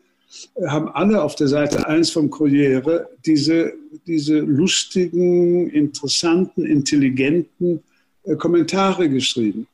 [0.65, 3.73] haben alle auf der Seite 1 vom Corriere diese,
[4.05, 7.83] diese lustigen, interessanten, intelligenten
[8.35, 9.67] Kommentare geschrieben.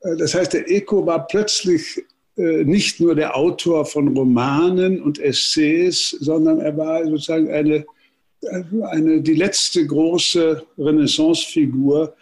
[0.00, 2.02] Äh, das heißt, der Eco war plötzlich
[2.36, 7.84] äh, nicht nur der Autor von Romanen und Essays, sondern er war sozusagen eine,
[8.90, 12.14] eine, die letzte große Renaissancefigur.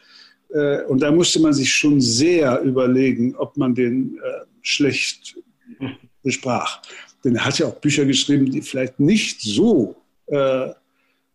[0.89, 4.19] Und da musste man sich schon sehr überlegen, ob man den
[4.63, 5.37] schlecht
[6.25, 6.83] besprach.
[7.25, 9.95] Denn er hat ja auch Bücher geschrieben, die vielleicht nicht so
[10.27, 10.71] äh,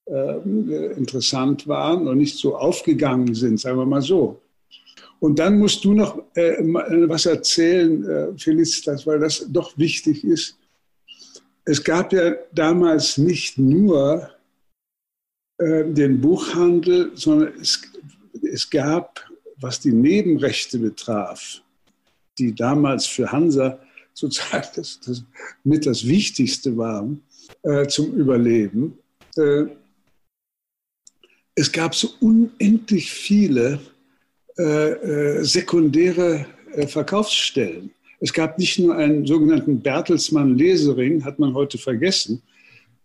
[0.06, 4.40] äh, interessant waren und nicht so aufgegangen sind, sagen wir mal so.
[5.20, 10.24] Und dann musst du noch äh, äh was erzählen, äh, Felicitas, weil das doch wichtig
[10.24, 10.58] ist.
[11.64, 14.30] Es gab ja damals nicht nur
[15.58, 17.82] äh, den Buchhandel, sondern es,
[18.44, 19.26] es gab,
[19.58, 21.62] was die Nebenrechte betraf,
[22.38, 23.80] die damals für Hansa
[24.14, 25.24] sozusagen das, das
[25.64, 27.24] mit das Wichtigste waren
[27.64, 28.98] äh, zum Überleben.
[31.56, 33.80] Äh, es gab so unendlich viele
[34.58, 37.92] äh, äh sekundäre äh, Verkaufsstellen.
[38.20, 42.42] Es gab nicht nur einen sogenannten Bertelsmann Lesering, hat man heute vergessen,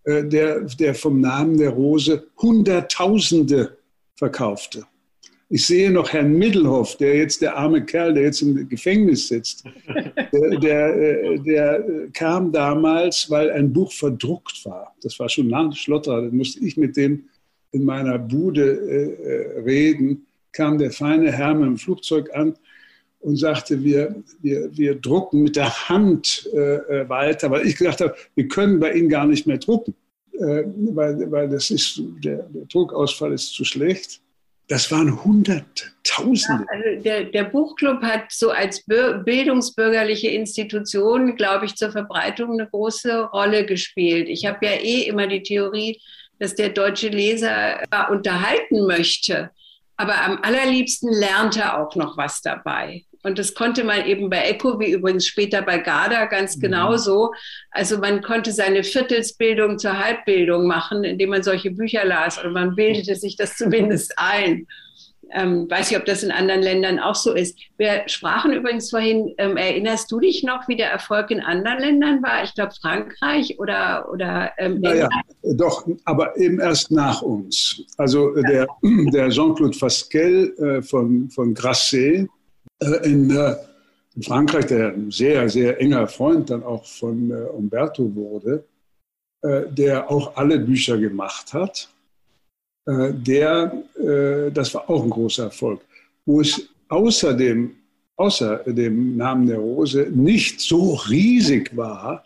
[0.05, 3.77] äh, der, der vom Namen der Rose Hunderttausende
[4.17, 4.85] verkaufte.
[5.53, 9.65] Ich sehe noch Herrn Middelhoff, der jetzt der arme Kerl, der jetzt im Gefängnis sitzt.
[10.33, 14.95] Der, der, äh, der kam damals, weil ein Buch verdruckt war.
[15.03, 16.23] Das war schon lang Schlotter.
[16.23, 17.25] Da musste ich mit dem
[17.73, 20.27] in meiner Bude äh, äh, reden.
[20.53, 22.57] Kam der feine Herr mit dem Flugzeug an
[23.21, 28.15] und sagte, wir, wir, wir drucken mit der Hand äh, weiter, weil ich gesagt habe,
[28.35, 29.95] wir können bei Ihnen gar nicht mehr drucken,
[30.33, 34.21] äh, weil, weil das ist, der, der Druckausfall ist zu schlecht.
[34.71, 36.65] Das waren Hunderttausende.
[36.65, 42.69] Ja, also der, der, Buchclub hat so als bildungsbürgerliche Institution, glaube ich, zur Verbreitung eine
[42.69, 44.29] große Rolle gespielt.
[44.29, 46.01] Ich habe ja eh immer die Theorie,
[46.41, 47.79] dass der deutsche Leser
[48.11, 49.51] unterhalten möchte.
[49.97, 53.05] Aber am allerliebsten lernt er auch noch was dabei.
[53.23, 56.63] Und das konnte man eben bei Echo, wie übrigens später bei Garda, ganz mhm.
[56.63, 57.35] genauso.
[57.71, 62.43] Also man konnte seine Viertelsbildung zur Halbbildung machen, indem man solche Bücher las.
[62.43, 64.67] Und man bildete sich das zumindest ein.
[65.33, 67.59] Ähm, weiß ich, ob das in anderen Ländern auch so ist.
[67.77, 72.23] Wir sprachen übrigens vorhin, ähm, erinnerst du dich noch, wie der Erfolg in anderen Ländern
[72.23, 72.43] war?
[72.45, 75.09] Ich glaube Frankreich oder, oder ähm, naja,
[75.43, 77.83] doch, aber eben erst nach uns.
[77.97, 78.67] Also der,
[79.13, 82.29] der Jean-Claude Fasquelle äh, von, von Grasset,
[82.81, 83.55] äh, in, äh,
[84.17, 88.65] in, Frankreich, der ein sehr, sehr enger Freund dann auch von äh, Umberto wurde,
[89.43, 91.89] der auch alle Bücher gemacht hat,
[92.87, 93.73] der,
[94.53, 95.81] das war auch ein großer Erfolg.
[96.25, 97.73] Wo es außerdem,
[98.17, 102.25] außer dem Namen der Rose nicht so riesig war,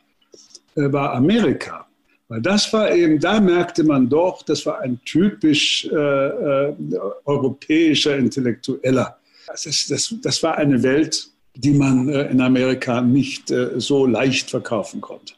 [0.74, 1.86] war Amerika.
[2.28, 6.74] Weil das war eben, da merkte man doch, das war ein typisch äh, äh,
[7.26, 9.18] europäischer Intellektueller.
[9.46, 14.06] Das, ist, das, das war eine Welt, die man äh, in Amerika nicht äh, so
[14.06, 15.34] leicht verkaufen konnte.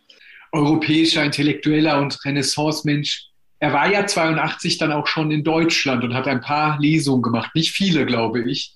[0.52, 3.26] Europäischer Intellektueller und Renaissance-Mensch.
[3.58, 7.54] Er war ja 82 dann auch schon in Deutschland und hat ein paar Lesungen gemacht.
[7.54, 8.74] Nicht viele, glaube ich.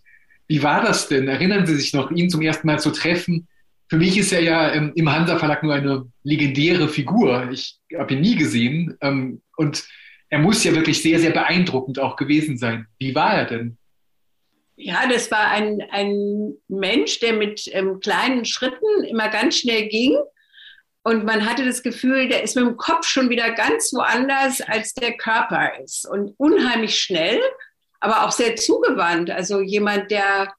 [0.48, 1.28] Wie war das denn?
[1.28, 3.46] Erinnern Sie sich noch, ihn zum ersten Mal zu treffen?
[3.88, 7.48] Für mich ist er ja ähm, im Hansa Verlag nur eine legendäre Figur.
[7.50, 8.96] Ich habe ihn nie gesehen.
[9.00, 9.84] Ähm, und
[10.28, 12.86] er muss ja wirklich sehr, sehr beeindruckend auch gewesen sein.
[12.98, 13.76] Wie war er denn?
[14.76, 20.16] Ja, das war ein, ein Mensch, der mit ähm, kleinen Schritten immer ganz schnell ging.
[21.02, 24.92] Und man hatte das Gefühl, der ist mit dem Kopf schon wieder ganz woanders, als
[24.94, 26.06] der Körper ist.
[26.06, 27.40] Und unheimlich schnell,
[28.00, 29.30] aber auch sehr zugewandt.
[29.30, 30.52] Also jemand, der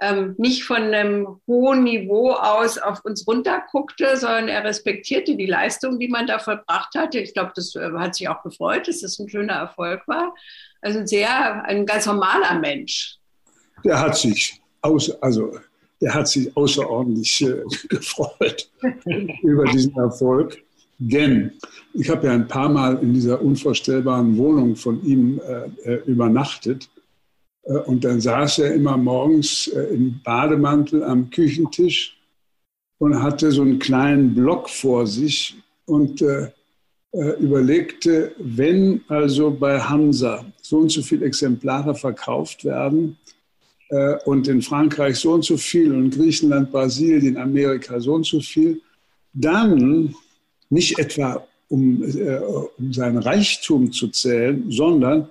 [0.00, 5.98] ähm, nicht von einem hohen Niveau aus auf uns runterguckte, sondern er respektierte die Leistung,
[5.98, 7.18] die man da vollbracht hatte.
[7.18, 10.34] Ich glaube, das äh, hat sich auch gefreut, dass das ein schöner Erfolg war.
[10.80, 13.20] Also ein sehr, ein ganz normaler Mensch
[13.84, 15.58] der hat sich, aus, also,
[16.00, 18.70] der hat sich außerordentlich äh, gefreut
[19.42, 20.62] über diesen Erfolg.
[20.98, 21.52] Denn
[21.94, 26.90] ich habe ja ein paar Mal in dieser unvorstellbaren Wohnung von ihm äh, äh übernachtet.
[27.64, 32.18] Äh, und dann saß er immer morgens äh, im Bademantel am Küchentisch
[32.98, 36.50] und hatte so einen kleinen Block vor sich und äh,
[37.40, 43.16] überlegte, wenn also bei Hansa so und so viele Exemplare verkauft werden
[44.24, 48.80] und in Frankreich so und so viel und Griechenland, Brasilien, Amerika so und so viel,
[49.32, 50.14] dann
[50.68, 52.02] nicht etwa um,
[52.78, 55.30] um seinen Reichtum zu zählen, sondern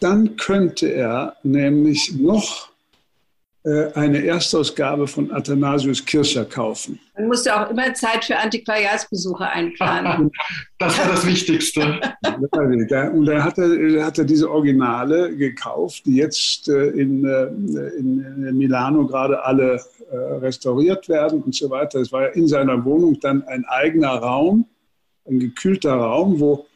[0.00, 2.77] dann könnte er nämlich noch äh,
[3.94, 6.98] eine Erstausgabe von Athanasius Kircher kaufen.
[7.16, 10.30] Man musste auch immer Zeit für Antiquariatsbesuche einplanen.
[10.78, 11.80] das war das Wichtigste.
[13.12, 17.46] Und da hat er, hat er diese Originale gekauft, die jetzt äh, in, äh,
[17.98, 22.00] in Milano gerade alle restauriert werden und so weiter.
[22.00, 24.64] Es war ja in seiner Wohnung dann ein eigener Raum,
[25.26, 26.66] ein gekühlter Raum, wo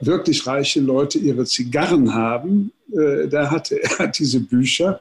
[0.00, 2.72] wirklich reiche Leute ihre Zigarren haben.
[2.92, 5.00] Äh, da hatte er diese Bücher,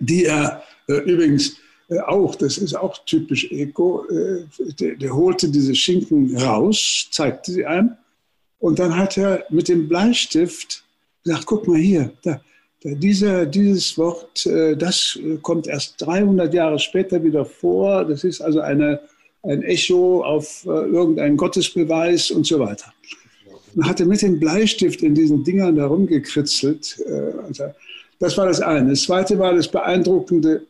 [0.00, 1.56] die er äh, übrigens
[1.88, 4.04] äh, auch, das ist auch typisch Eco,
[4.80, 7.92] der, der holte diese Schinken raus, zeigte sie einem
[8.58, 10.84] und dann hat er mit dem Bleistift
[11.24, 12.40] gesagt, guck mal hier, da,
[12.82, 14.46] da dieser, dieses Wort,
[14.76, 18.04] das kommt erst 300 Jahre später wieder vor.
[18.04, 19.00] Das ist also eine,
[19.42, 22.92] ein Echo auf irgendeinen Gottesbeweis und so weiter
[23.74, 27.00] und hatte mit dem Bleistift in diesen Dingern da rumgekritzelt.
[27.06, 27.64] Äh, also
[28.18, 28.90] das war das eine.
[28.90, 30.66] Das zweite war das Beeindruckende,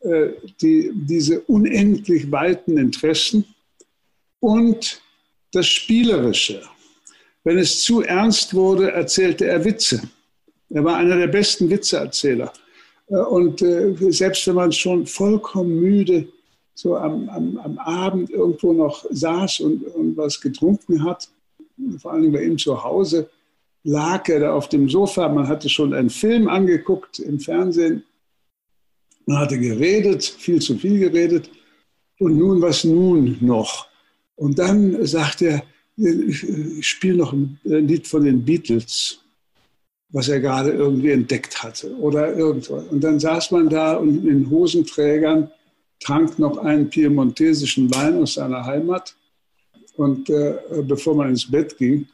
[0.00, 0.28] äh,
[0.60, 3.44] die, diese unendlich weiten Interessen
[4.40, 5.00] und
[5.52, 6.62] das Spielerische.
[7.44, 10.02] Wenn es zu ernst wurde, erzählte er Witze.
[10.68, 12.52] Er war einer der besten Witzeerzähler.
[13.08, 16.28] Äh, und selbst wenn man schon vollkommen müde
[16.74, 21.28] so am, am, am Abend irgendwo noch saß und, und was getrunken hat,
[21.98, 23.28] vor allem bei ihm zu Hause,
[23.82, 25.28] lag er da auf dem Sofa.
[25.28, 28.04] Man hatte schon einen Film angeguckt im Fernsehen.
[29.26, 31.50] Man hatte geredet, viel zu viel geredet.
[32.18, 33.88] Und nun, was nun noch?
[34.36, 35.62] Und dann sagt er,
[35.96, 39.20] ich spiele noch ein Lied von den Beatles,
[40.10, 42.84] was er gerade irgendwie entdeckt hatte oder irgendwas.
[42.90, 45.50] Und dann saß man da und in Hosenträgern
[46.00, 49.14] trank noch einen piemontesischen Wein aus seiner Heimat
[49.96, 52.06] und äh, bevor man ins Bett ging.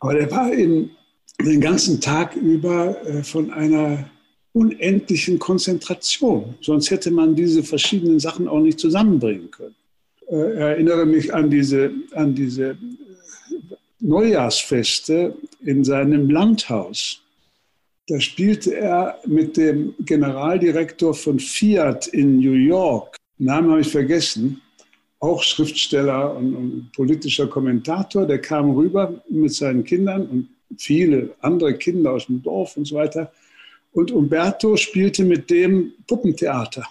[0.00, 0.90] Aber der war in,
[1.44, 4.08] den ganzen Tag über äh, von einer
[4.52, 6.54] unendlichen Konzentration.
[6.60, 9.74] Sonst hätte man diese verschiedenen Sachen auch nicht zusammenbringen können.
[10.28, 12.76] Äh, erinnere mich an diese, an diese
[14.00, 17.22] Neujahrsfeste in seinem Landhaus.
[18.08, 24.60] Da spielte er mit dem Generaldirektor von Fiat in New York, Namen habe ich vergessen,
[25.18, 31.74] auch Schriftsteller und, und, politischer Kommentator, der kam rüber mit seinen Kindern und viele andere
[31.74, 33.32] Kinder aus dem Dorf und so weiter.
[33.92, 36.84] Und Umberto spielte mit dem Puppentheater.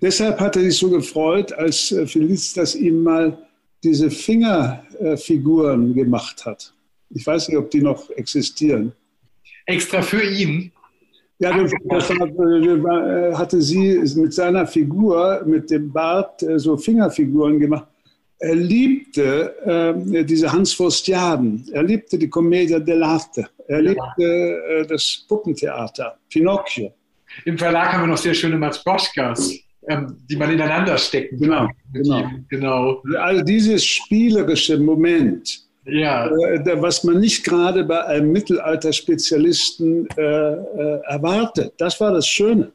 [0.00, 3.38] Deshalb hat er sich so gefreut, als äh, Felicitas ihm mal
[3.84, 6.74] diese Fingerfiguren gemacht hat.
[7.10, 8.92] Ich weiß nicht, ob die noch existieren.
[9.66, 10.72] Extra für ihn?
[11.38, 17.58] Ja, das, das äh, hatte sie mit seiner Figur, mit dem Bart, äh, so Fingerfiguren
[17.58, 17.88] gemacht.
[18.44, 25.24] Er liebte äh, diese Hans Forstiaden, er liebte die Commedia dell'arte, er liebte äh, das
[25.28, 26.92] Puppentheater, Pinocchio.
[27.44, 29.54] Im Verlag haben wir noch sehr schöne Matroschkas,
[29.88, 31.70] ähm, die man ineinander stecken kann.
[31.92, 33.00] Genau, genau.
[33.04, 33.20] genau.
[33.20, 36.26] Also dieses spielerische Moment, ja.
[36.26, 41.74] Äh, was man nicht gerade bei einem Mittelalterspezialisten äh, äh, erwartet.
[41.78, 42.72] Das war das Schöne.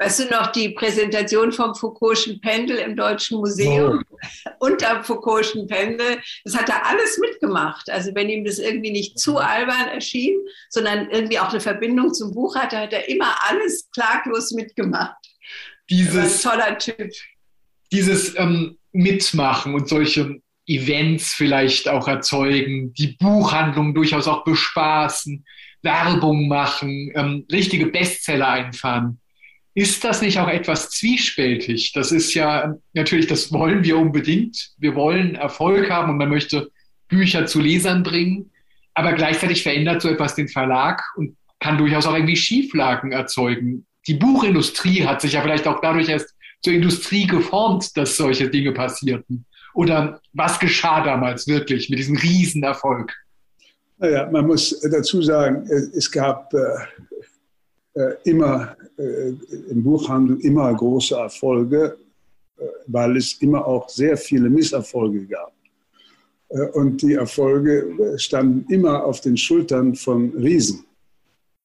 [0.00, 4.04] Weißt du noch die Präsentation vom Foucault'schen Pendel im Deutschen Museum?
[4.10, 4.18] Oh.
[4.60, 6.20] Unter Foucault'schen Pendel.
[6.44, 7.90] Das hat er alles mitgemacht.
[7.90, 12.32] Also wenn ihm das irgendwie nicht zu albern erschien, sondern irgendwie auch eine Verbindung zum
[12.32, 15.16] Buch hatte, hat er immer alles klaglos mitgemacht.
[15.90, 17.10] Dieses, toller Typ.
[17.90, 25.44] Dieses ähm, Mitmachen und solche Events vielleicht auch erzeugen, die Buchhandlung durchaus auch bespaßen,
[25.82, 29.20] Werbung machen, ähm, richtige Bestseller einfahren.
[29.78, 31.92] Ist das nicht auch etwas zwiespältig?
[31.92, 34.70] Das ist ja natürlich, das wollen wir unbedingt.
[34.76, 36.72] Wir wollen Erfolg haben und man möchte
[37.06, 38.50] Bücher zu Lesern bringen.
[38.94, 43.86] Aber gleichzeitig verändert so etwas den Verlag und kann durchaus auch irgendwie Schieflagen erzeugen.
[44.08, 48.72] Die Buchindustrie hat sich ja vielleicht auch dadurch erst zur Industrie geformt, dass solche Dinge
[48.72, 49.46] passierten.
[49.74, 53.14] Oder was geschah damals wirklich mit diesem Riesenerfolg?
[53.98, 56.58] Naja, man muss dazu sagen, es gab äh,
[58.24, 59.32] immer äh,
[59.70, 61.96] im Buchhandel immer große Erfolge,
[62.58, 65.52] äh, weil es immer auch sehr viele Misserfolge gab.
[66.48, 70.80] Äh, und die Erfolge standen immer auf den Schultern von Riesen.
[70.80, 70.88] Äh,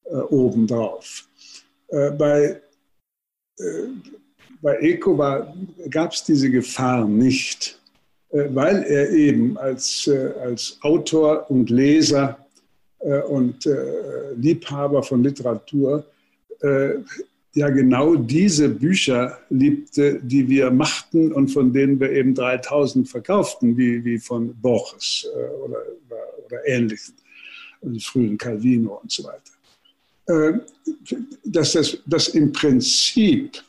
[0.04, 1.26] äh, obendrauf.
[1.88, 2.60] Äh, bei,
[3.58, 3.64] äh,
[4.60, 5.16] bei Eco
[5.88, 7.80] gab es diese Gefahr nicht,
[8.30, 12.38] äh, weil er eben als, äh, als Autor und Leser
[13.28, 13.68] und
[14.36, 16.06] Liebhaber von Literatur
[17.54, 23.76] ja genau diese Bücher liebte, die wir machten und von denen wir eben 3000 verkauften,
[23.76, 25.78] wie, wie von Borges äh, oder,
[26.44, 27.14] oder, ähnlichen,
[27.80, 29.52] und frühen Calvino und so weiter.
[30.26, 30.58] Äh,
[31.44, 33.62] dass das, das im Prinzip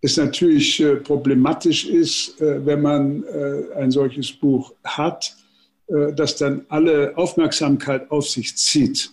[0.00, 5.34] es natürlich äh, problematisch ist, äh, wenn man äh, ein solches Buch hat,
[5.88, 9.10] äh, das dann alle Aufmerksamkeit auf sich zieht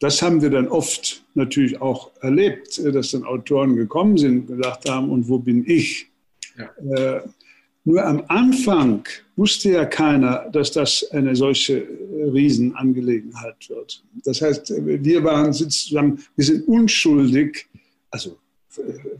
[0.00, 4.56] das haben wir dann oft natürlich auch erlebt, äh, dass dann Autoren gekommen sind und
[4.56, 6.08] gesagt haben, und wo bin ich?
[6.58, 7.16] Ja.
[7.16, 7.22] Äh,
[7.86, 14.02] nur am Anfang wusste ja keiner, dass das eine solche äh, Riesenangelegenheit wird.
[14.24, 17.66] Das heißt, wir waren sozusagen, wir sind unschuldig,
[18.10, 18.38] also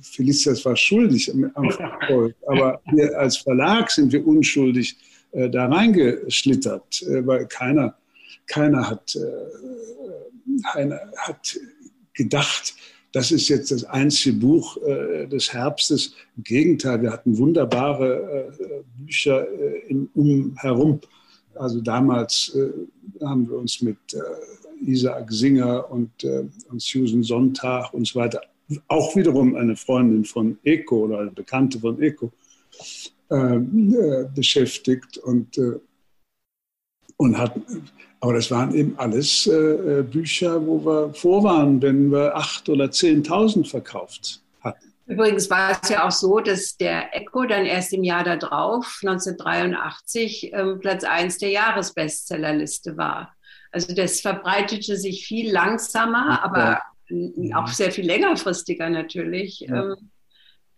[0.00, 4.96] Felicitas war schuldig am Erfolg, aber wir als Verlag sind wir unschuldig
[5.32, 7.96] äh, da reingeschlittert, äh, weil keiner,
[8.46, 9.20] keiner hat äh,
[11.16, 11.58] hat
[12.12, 12.74] gedacht,
[13.14, 16.14] das ist jetzt das einzige Buch äh, des Herbstes.
[16.36, 21.00] Im Gegenteil, wir hatten wunderbare äh, Bücher äh, im Umherum.
[21.54, 27.94] Also damals äh, haben wir uns mit äh, Isaac Singer und, äh, und Susan Sonntag
[27.94, 28.40] und so weiter,
[28.88, 32.32] auch wiederum eine Freundin von Eco oder eine Bekannte von Eco,
[34.34, 35.58] beschäftigt und,
[37.16, 37.64] und hatten
[38.24, 42.70] aber das waren eben alles äh, äh Bücher, wo wir vor waren, wenn wir 8.000
[42.70, 44.94] oder 10.000 verkauft hatten.
[45.06, 50.54] Übrigens war es ja auch so, dass der Echo dann erst im Jahr darauf, 1983,
[50.54, 53.34] ähm, Platz 1 der Jahresbestsellerliste war.
[53.70, 57.58] Also das verbreitete sich viel langsamer, aber ja.
[57.58, 59.60] auch sehr viel längerfristiger natürlich.
[59.68, 59.92] Ja.
[59.92, 59.96] Ähm,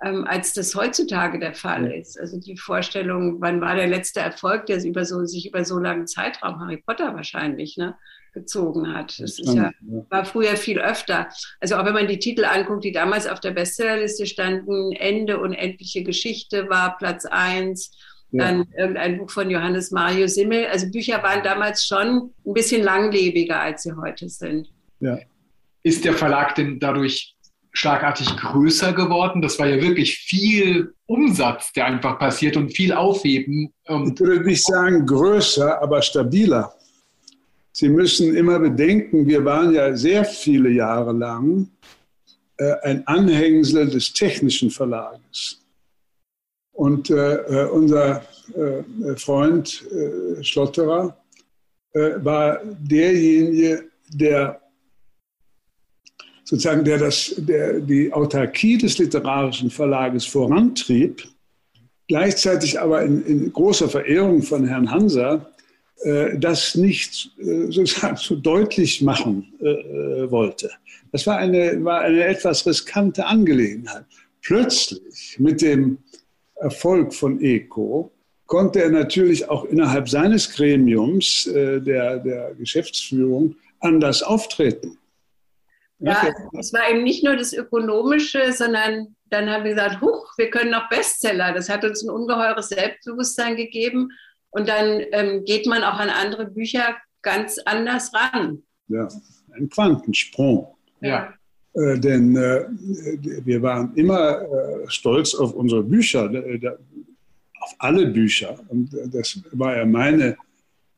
[0.05, 2.21] ähm, als das heutzutage der Fall ist.
[2.21, 5.79] Also die Vorstellung, wann war der letzte Erfolg, der sich über so, sich über so
[5.79, 7.97] langen Zeitraum, Harry Potter wahrscheinlich, ne,
[8.35, 9.19] gezogen hat.
[9.19, 9.73] Das ist ja,
[10.11, 11.29] war früher viel öfter.
[11.61, 16.05] Also auch wenn man die Titel anguckt, die damals auf der Bestsellerliste standen, Ende unendliche
[16.05, 17.91] Geschichte war Platz eins.
[18.33, 18.45] Ja.
[18.45, 20.67] Dann irgendein Buch von Johannes Mario Simmel.
[20.67, 24.69] Also Bücher waren damals schon ein bisschen langlebiger, als sie heute sind.
[25.01, 25.19] Ja.
[25.83, 27.36] Ist der Verlag denn dadurch
[27.77, 29.43] schlagartig größer geworden.
[29.43, 33.73] Das war ja wirklich viel Umsatz, der einfach passiert und viel Aufheben.
[33.87, 36.75] Ähm, ich würde nicht sagen größer, aber stabiler.
[37.73, 41.69] Sie müssen immer bedenken, wir waren ja sehr viele Jahre lang
[42.57, 45.61] äh, ein Anhängsel des technischen Verlages.
[46.73, 48.23] Und äh, äh unser
[49.17, 49.85] Freund
[50.41, 51.17] Schlotterer
[51.93, 54.61] war derjenige, der
[56.47, 61.27] sozusagen, der, das, der die Autarkie des literarischen Verlages vorantrieb,
[62.09, 65.51] gleichzeitig aber in, in großer Verehrung von Herrn Hanser
[66.03, 70.71] äh, das nicht äh, sozusagen so deutlich machen äh, äh, wollte.
[71.11, 74.05] Das war eine, war eine etwas riskante Angelegenheit.
[74.41, 75.99] Plötzlich mit dem
[76.55, 78.13] Erfolg von ECO
[78.47, 84.97] konnte er natürlich auch innerhalb seines Gremiums äh, der, der Geschäftsführung anders auftreten.
[85.99, 86.29] Ja,
[86.59, 90.71] es war eben nicht nur das Ökonomische, sondern dann haben wir gesagt, huch, wir können
[90.71, 91.53] noch Bestseller.
[91.53, 94.11] Das hat uns ein ungeheures Selbstbewusstsein gegeben.
[94.51, 98.63] Und dann ähm, geht man auch an andere Bücher ganz anders ran.
[98.89, 99.09] Ja,
[99.55, 100.75] ein Quantensprung.
[101.01, 101.33] Ja.
[101.75, 102.67] Äh, denn äh,
[103.45, 106.61] wir waren immer äh, stolz auf unsere Bücher, äh,
[107.61, 108.59] auf alle Bücher.
[108.69, 110.37] Und äh, das war ja meine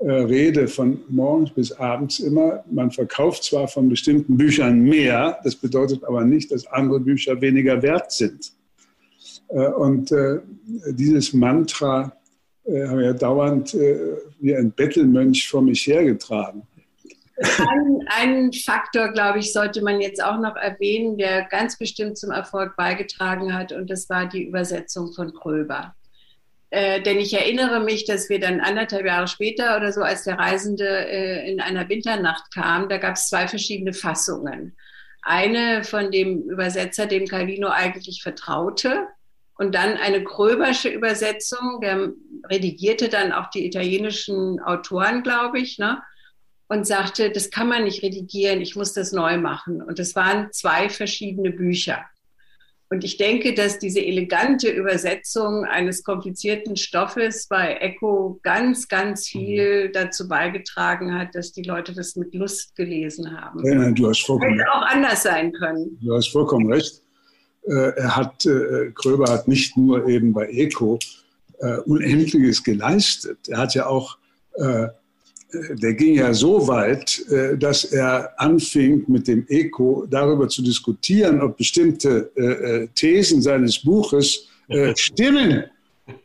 [0.00, 5.56] äh, rede von morgens bis abends immer, man verkauft zwar von bestimmten Büchern mehr, das
[5.56, 8.52] bedeutet aber nicht, dass andere Bücher weniger wert sind.
[9.48, 10.38] Äh, und äh,
[10.90, 12.12] dieses Mantra
[12.70, 16.64] habe ich ja dauernd wie ein Bettelmönch vor mich hergetragen.
[17.38, 22.30] Ein, ein, Faktor, glaube ich, sollte man jetzt auch noch erwähnen, der ganz bestimmt zum
[22.30, 25.94] Erfolg beigetragen hat, und das war die Übersetzung von Kröber.
[26.70, 30.38] Äh, denn ich erinnere mich, dass wir dann anderthalb Jahre später oder so, als der
[30.38, 34.76] Reisende äh, in einer Winternacht kam, da gab es zwei verschiedene Fassungen.
[35.22, 39.08] Eine von dem Übersetzer, dem Calvino eigentlich vertraute,
[39.58, 42.12] und dann eine gröbersche Übersetzung, der
[42.48, 46.00] redigierte dann auch die italienischen Autoren, glaube ich, ne?
[46.68, 49.82] und sagte, das kann man nicht redigieren, ich muss das neu machen.
[49.82, 52.04] Und das waren zwei verschiedene Bücher.
[52.90, 59.90] Und ich denke, dass diese elegante Übersetzung eines komplizierten Stoffes bei Echo ganz, ganz viel
[59.92, 63.62] dazu beigetragen hat, dass die Leute das mit Lust gelesen haben.
[63.64, 65.98] Ja, du hast vollkommen Hätte auch anders sein können.
[66.00, 67.02] Du hast vollkommen recht.
[67.66, 70.98] Äh, er hat, äh, Kröber hat nicht nur eben bei Echo
[71.58, 73.38] äh, Unendliches geleistet.
[73.48, 74.16] Er hat ja auch
[75.50, 81.40] der ging ja so weit, äh, dass er anfing mit dem ECO darüber zu diskutieren,
[81.40, 84.46] ob bestimmte äh, äh, Thesen seines Buches
[84.96, 85.64] stimmen.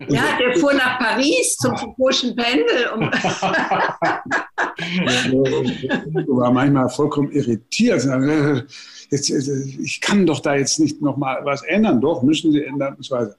[0.08, 2.88] Ja, der fuhr nach Paris zum Foucault'schen Pendel.
[2.96, 3.02] Um
[6.38, 8.04] war manchmal vollkommen irritiert.
[9.10, 12.00] Jetzt, ich kann doch da jetzt nicht noch mal was ändern.
[12.00, 13.36] Doch, müssen Sie ändern und so weiter.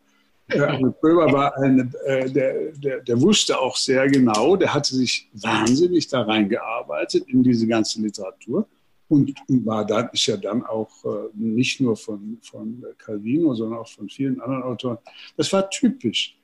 [0.48, 5.30] Also Böber war eine, äh, der, der, der, wusste auch sehr genau, der hatte sich
[5.32, 8.68] wahnsinnig da reingearbeitet in diese ganze Literatur
[9.08, 13.88] und war dann, ist ja dann auch äh, nicht nur von, von Calvino, sondern auch
[13.88, 14.98] von vielen anderen Autoren.
[15.36, 16.36] Das war typisch.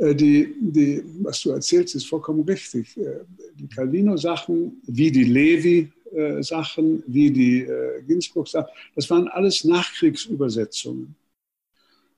[0.00, 2.96] Äh, die, die, was du erzählst, ist vollkommen richtig.
[2.96, 3.20] Äh,
[3.54, 11.14] die Calvino-Sachen, wie die Levi-Sachen, wie die äh, Ginsburg-Sachen, das waren alles Nachkriegsübersetzungen.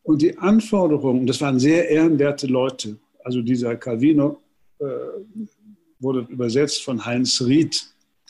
[0.05, 2.97] Und die Anforderungen, das waren sehr ehrenwerte Leute.
[3.25, 4.39] Also dieser Calvino
[4.79, 4.85] äh,
[5.99, 7.83] wurde übersetzt von Heinz Ried.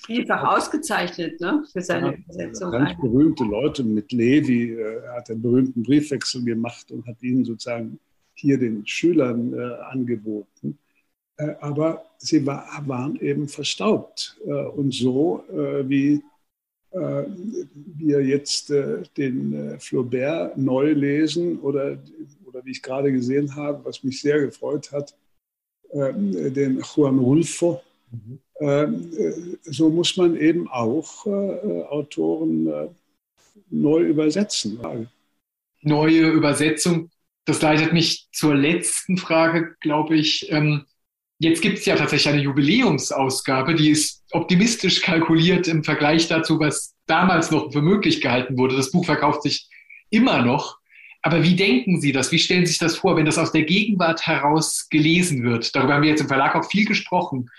[0.06, 2.70] Vielfach ausgezeichnet ne, für seine ja, Übersetzung.
[2.70, 4.72] Ganz berühmte Leute mit Levi.
[4.72, 7.98] Äh, er hat einen berühmten Briefwechsel gemacht und hat ihnen sozusagen
[8.34, 10.78] hier den Schülern äh, angeboten.
[11.38, 14.38] Äh, aber sie war, waren eben verstaubt.
[14.46, 16.22] Äh, und so äh, wie
[16.94, 21.98] wir jetzt äh, den äh, Flaubert neu lesen oder,
[22.44, 25.16] oder wie ich gerade gesehen habe, was mich sehr gefreut hat,
[25.92, 27.80] den Juan Rulfo.
[28.10, 28.40] Mhm.
[29.62, 32.90] So muss man eben auch Autoren
[33.70, 34.80] neu übersetzen.
[35.82, 37.10] Neue Übersetzung,
[37.44, 40.50] das leitet mich zur letzten Frage, glaube ich.
[40.50, 40.84] Ähm,
[41.38, 46.94] Jetzt gibt es ja tatsächlich eine Jubiläumsausgabe, die ist optimistisch kalkuliert im Vergleich dazu, was
[47.06, 48.76] damals noch für möglich gehalten wurde.
[48.76, 49.68] Das Buch verkauft sich
[50.10, 50.78] immer noch.
[51.22, 52.30] Aber wie denken Sie das?
[52.32, 55.74] Wie stellen Sie sich das vor, wenn das aus der Gegenwart heraus gelesen wird?
[55.74, 57.50] Darüber haben wir jetzt im Verlag auch viel gesprochen.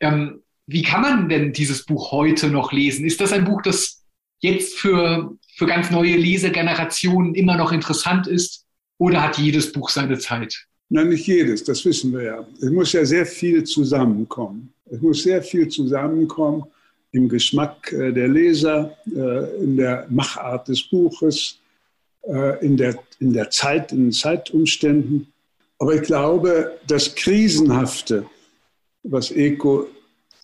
[0.00, 3.06] Ähm, wie kann man denn dieses Buch heute noch lesen?
[3.06, 4.04] Ist das ein Buch, das
[4.40, 8.66] jetzt für, für ganz neue Lesegenerationen immer noch interessant ist?
[8.98, 10.66] Oder hat jedes Buch seine Zeit?
[10.88, 12.46] Nein, nicht jedes, das wissen wir ja.
[12.60, 14.72] Es muss ja sehr viel zusammenkommen.
[14.88, 16.64] Es muss sehr viel zusammenkommen
[17.10, 21.58] im Geschmack äh, der Leser, äh, in der Machart des Buches,
[22.22, 25.26] äh, in der, in der Zeit, in den Zeitumständen.
[25.78, 28.26] Aber ich glaube, das Krisenhafte,
[29.02, 29.86] was Eco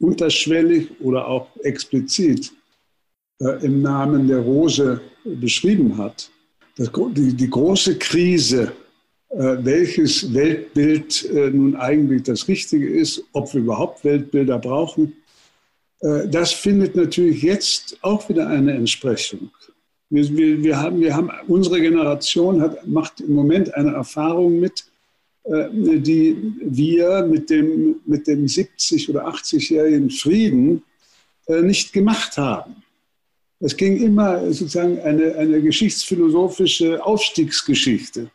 [0.00, 2.52] unterschwellig oder auch explizit
[3.38, 6.30] im Namen der Rose beschrieben hat,
[6.78, 8.72] die, die große Krise
[9.32, 15.14] welches Weltbild äh, nun eigentlich das Richtige ist, ob wir überhaupt Weltbilder brauchen.
[16.00, 19.50] Äh, das findet natürlich jetzt auch wieder eine Entsprechung.
[20.10, 24.84] Wir, wir, wir, haben, wir haben, unsere Generation hat, macht im Moment eine Erfahrung mit,
[25.44, 30.84] die wir mit dem, mit dem 70- oder 80-jährigen Frieden
[31.48, 32.76] nicht gemacht haben.
[33.58, 38.30] Es ging immer sozusagen eine, eine geschichtsphilosophische Aufstiegsgeschichte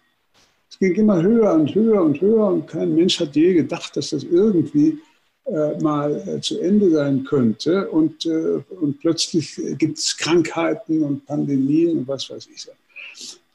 [0.69, 4.09] es ging immer höher und höher und höher und kein Mensch hat je gedacht, dass
[4.09, 4.99] das irgendwie
[5.45, 7.89] äh, mal äh, zu Ende sein könnte.
[7.89, 12.67] Und, äh, und plötzlich gibt es Krankheiten und Pandemien und was weiß ich.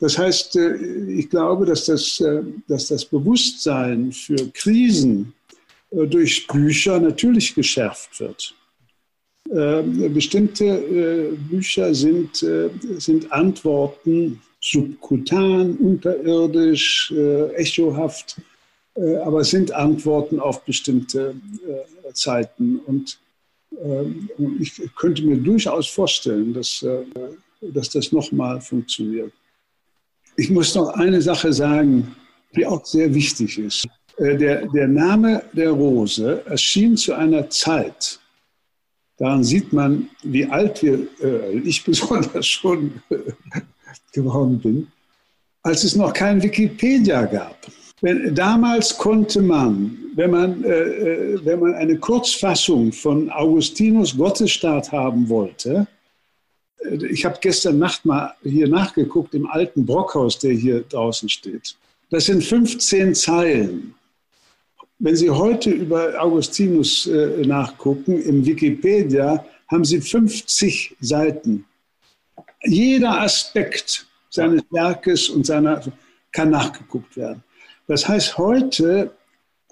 [0.02, 0.74] Das heißt, äh,
[1.16, 5.32] ich glaube, dass das, äh, dass das Bewusstsein für Krisen
[5.90, 8.54] äh, durch Bücher natürlich geschärft wird.
[9.44, 18.40] Bestimmte Bücher sind, sind Antworten subkutan, unterirdisch, äh, echohaft,
[18.94, 21.34] äh, aber sind Antworten auf bestimmte
[21.66, 22.78] äh, Zeiten.
[22.86, 23.18] Und
[23.82, 24.28] ähm,
[24.60, 27.04] ich könnte mir durchaus vorstellen, dass, äh,
[27.60, 29.32] dass das nochmal funktioniert.
[30.36, 32.14] Ich muss noch eine Sache sagen,
[32.54, 33.86] die auch sehr wichtig ist.
[34.18, 38.20] Äh, der, der Name der Rose erschien zu einer Zeit,
[39.18, 43.02] Daran sieht man, wie alt wir, äh, ich besonders schon
[44.12, 44.88] geworden bin,
[45.62, 47.56] als es noch kein Wikipedia gab.
[48.00, 54.90] Wenn, damals konnte man, wenn man, äh, äh, wenn man eine Kurzfassung von Augustinus Gottesstaat
[54.90, 55.86] haben wollte,
[56.78, 61.76] äh, ich habe gestern Nacht mal hier nachgeguckt im alten Brockhaus, der hier draußen steht.
[62.10, 63.94] Das sind 15 Zeilen.
[64.98, 71.64] Wenn Sie heute über Augustinus äh, nachgucken, im Wikipedia haben Sie 50 Seiten
[72.64, 75.82] jeder Aspekt seines Werkes und seiner
[76.32, 77.42] kann nachgeguckt werden.
[77.86, 79.12] Das heißt, heute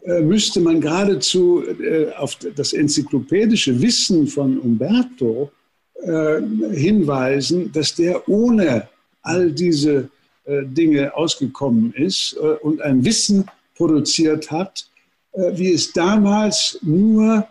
[0.03, 5.51] äh, müsste man geradezu äh, auf das enzyklopädische Wissen von Umberto
[5.95, 6.41] äh,
[6.73, 8.89] hinweisen, dass der ohne
[9.23, 10.09] all diese
[10.47, 13.45] Dinge ausgekommen ist und ein Wissen
[13.77, 14.91] produziert hat,
[15.35, 17.47] wie es damals nur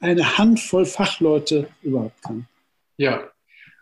[0.00, 2.46] eine Handvoll Fachleute überhaupt kann.
[2.96, 3.24] Ja,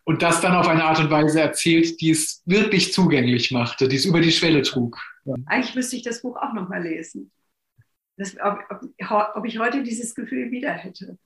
[0.05, 3.97] und das dann auf eine Art und Weise erzählt, die es wirklich zugänglich machte, die
[3.97, 5.01] es über die Schwelle trug.
[5.25, 5.35] Ja.
[5.47, 7.33] Eigentlich müsste ich das Buch auch noch mal lesen.
[8.17, 11.19] Das, ob, ob, ob, ich heute dieses Gefühl wieder hätte.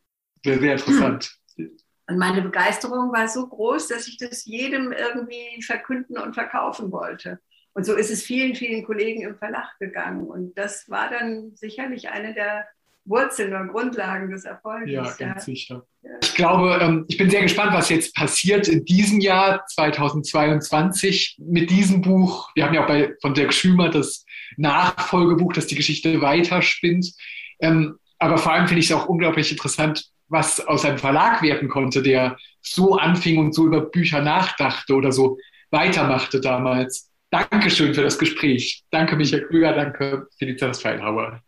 [0.45, 1.37] Sehr, sehr interessant.
[1.57, 7.41] Und meine Begeisterung war so groß, dass ich das jedem irgendwie verkünden und verkaufen wollte.
[7.75, 10.27] Und so ist es vielen, vielen Kollegen im Verlag gegangen.
[10.27, 12.67] Und das war dann sicherlich eine der
[13.09, 14.91] Wurzeln oder Grundlagen des Erfolgs.
[14.91, 15.41] Ja, ganz ja.
[15.41, 15.87] sicher.
[16.23, 21.71] Ich glaube, ähm, ich bin sehr gespannt, was jetzt passiert in diesem Jahr 2022 mit
[21.71, 22.51] diesem Buch.
[22.55, 24.25] Wir haben ja auch bei, von Dirk Schümer das
[24.57, 27.13] Nachfolgebuch, das die Geschichte weiterspinnt.
[27.61, 31.69] Ähm, aber vor allem finde ich es auch unglaublich interessant, was aus einem Verlag werden
[31.69, 35.39] konnte, der so anfing und so über Bücher nachdachte oder so
[35.71, 37.11] weitermachte damals.
[37.31, 38.85] Dankeschön für das Gespräch.
[38.91, 39.73] Danke, Michael Krüger.
[39.75, 41.43] Danke, Felicitas Feilhauer.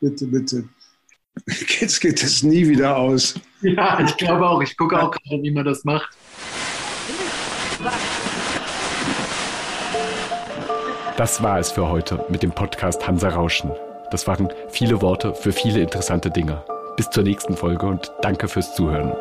[0.00, 0.68] Bitte, bitte.
[1.80, 3.34] Jetzt geht es nie wieder aus.
[3.62, 4.62] Ja, ich glaube auch.
[4.62, 6.10] Ich gucke auch gerade, wie man das macht.
[11.16, 13.70] Das war es für heute mit dem Podcast Hansa Rauschen.
[14.10, 16.64] Das waren viele Worte für viele interessante Dinge.
[16.96, 19.12] Bis zur nächsten Folge und danke fürs Zuhören.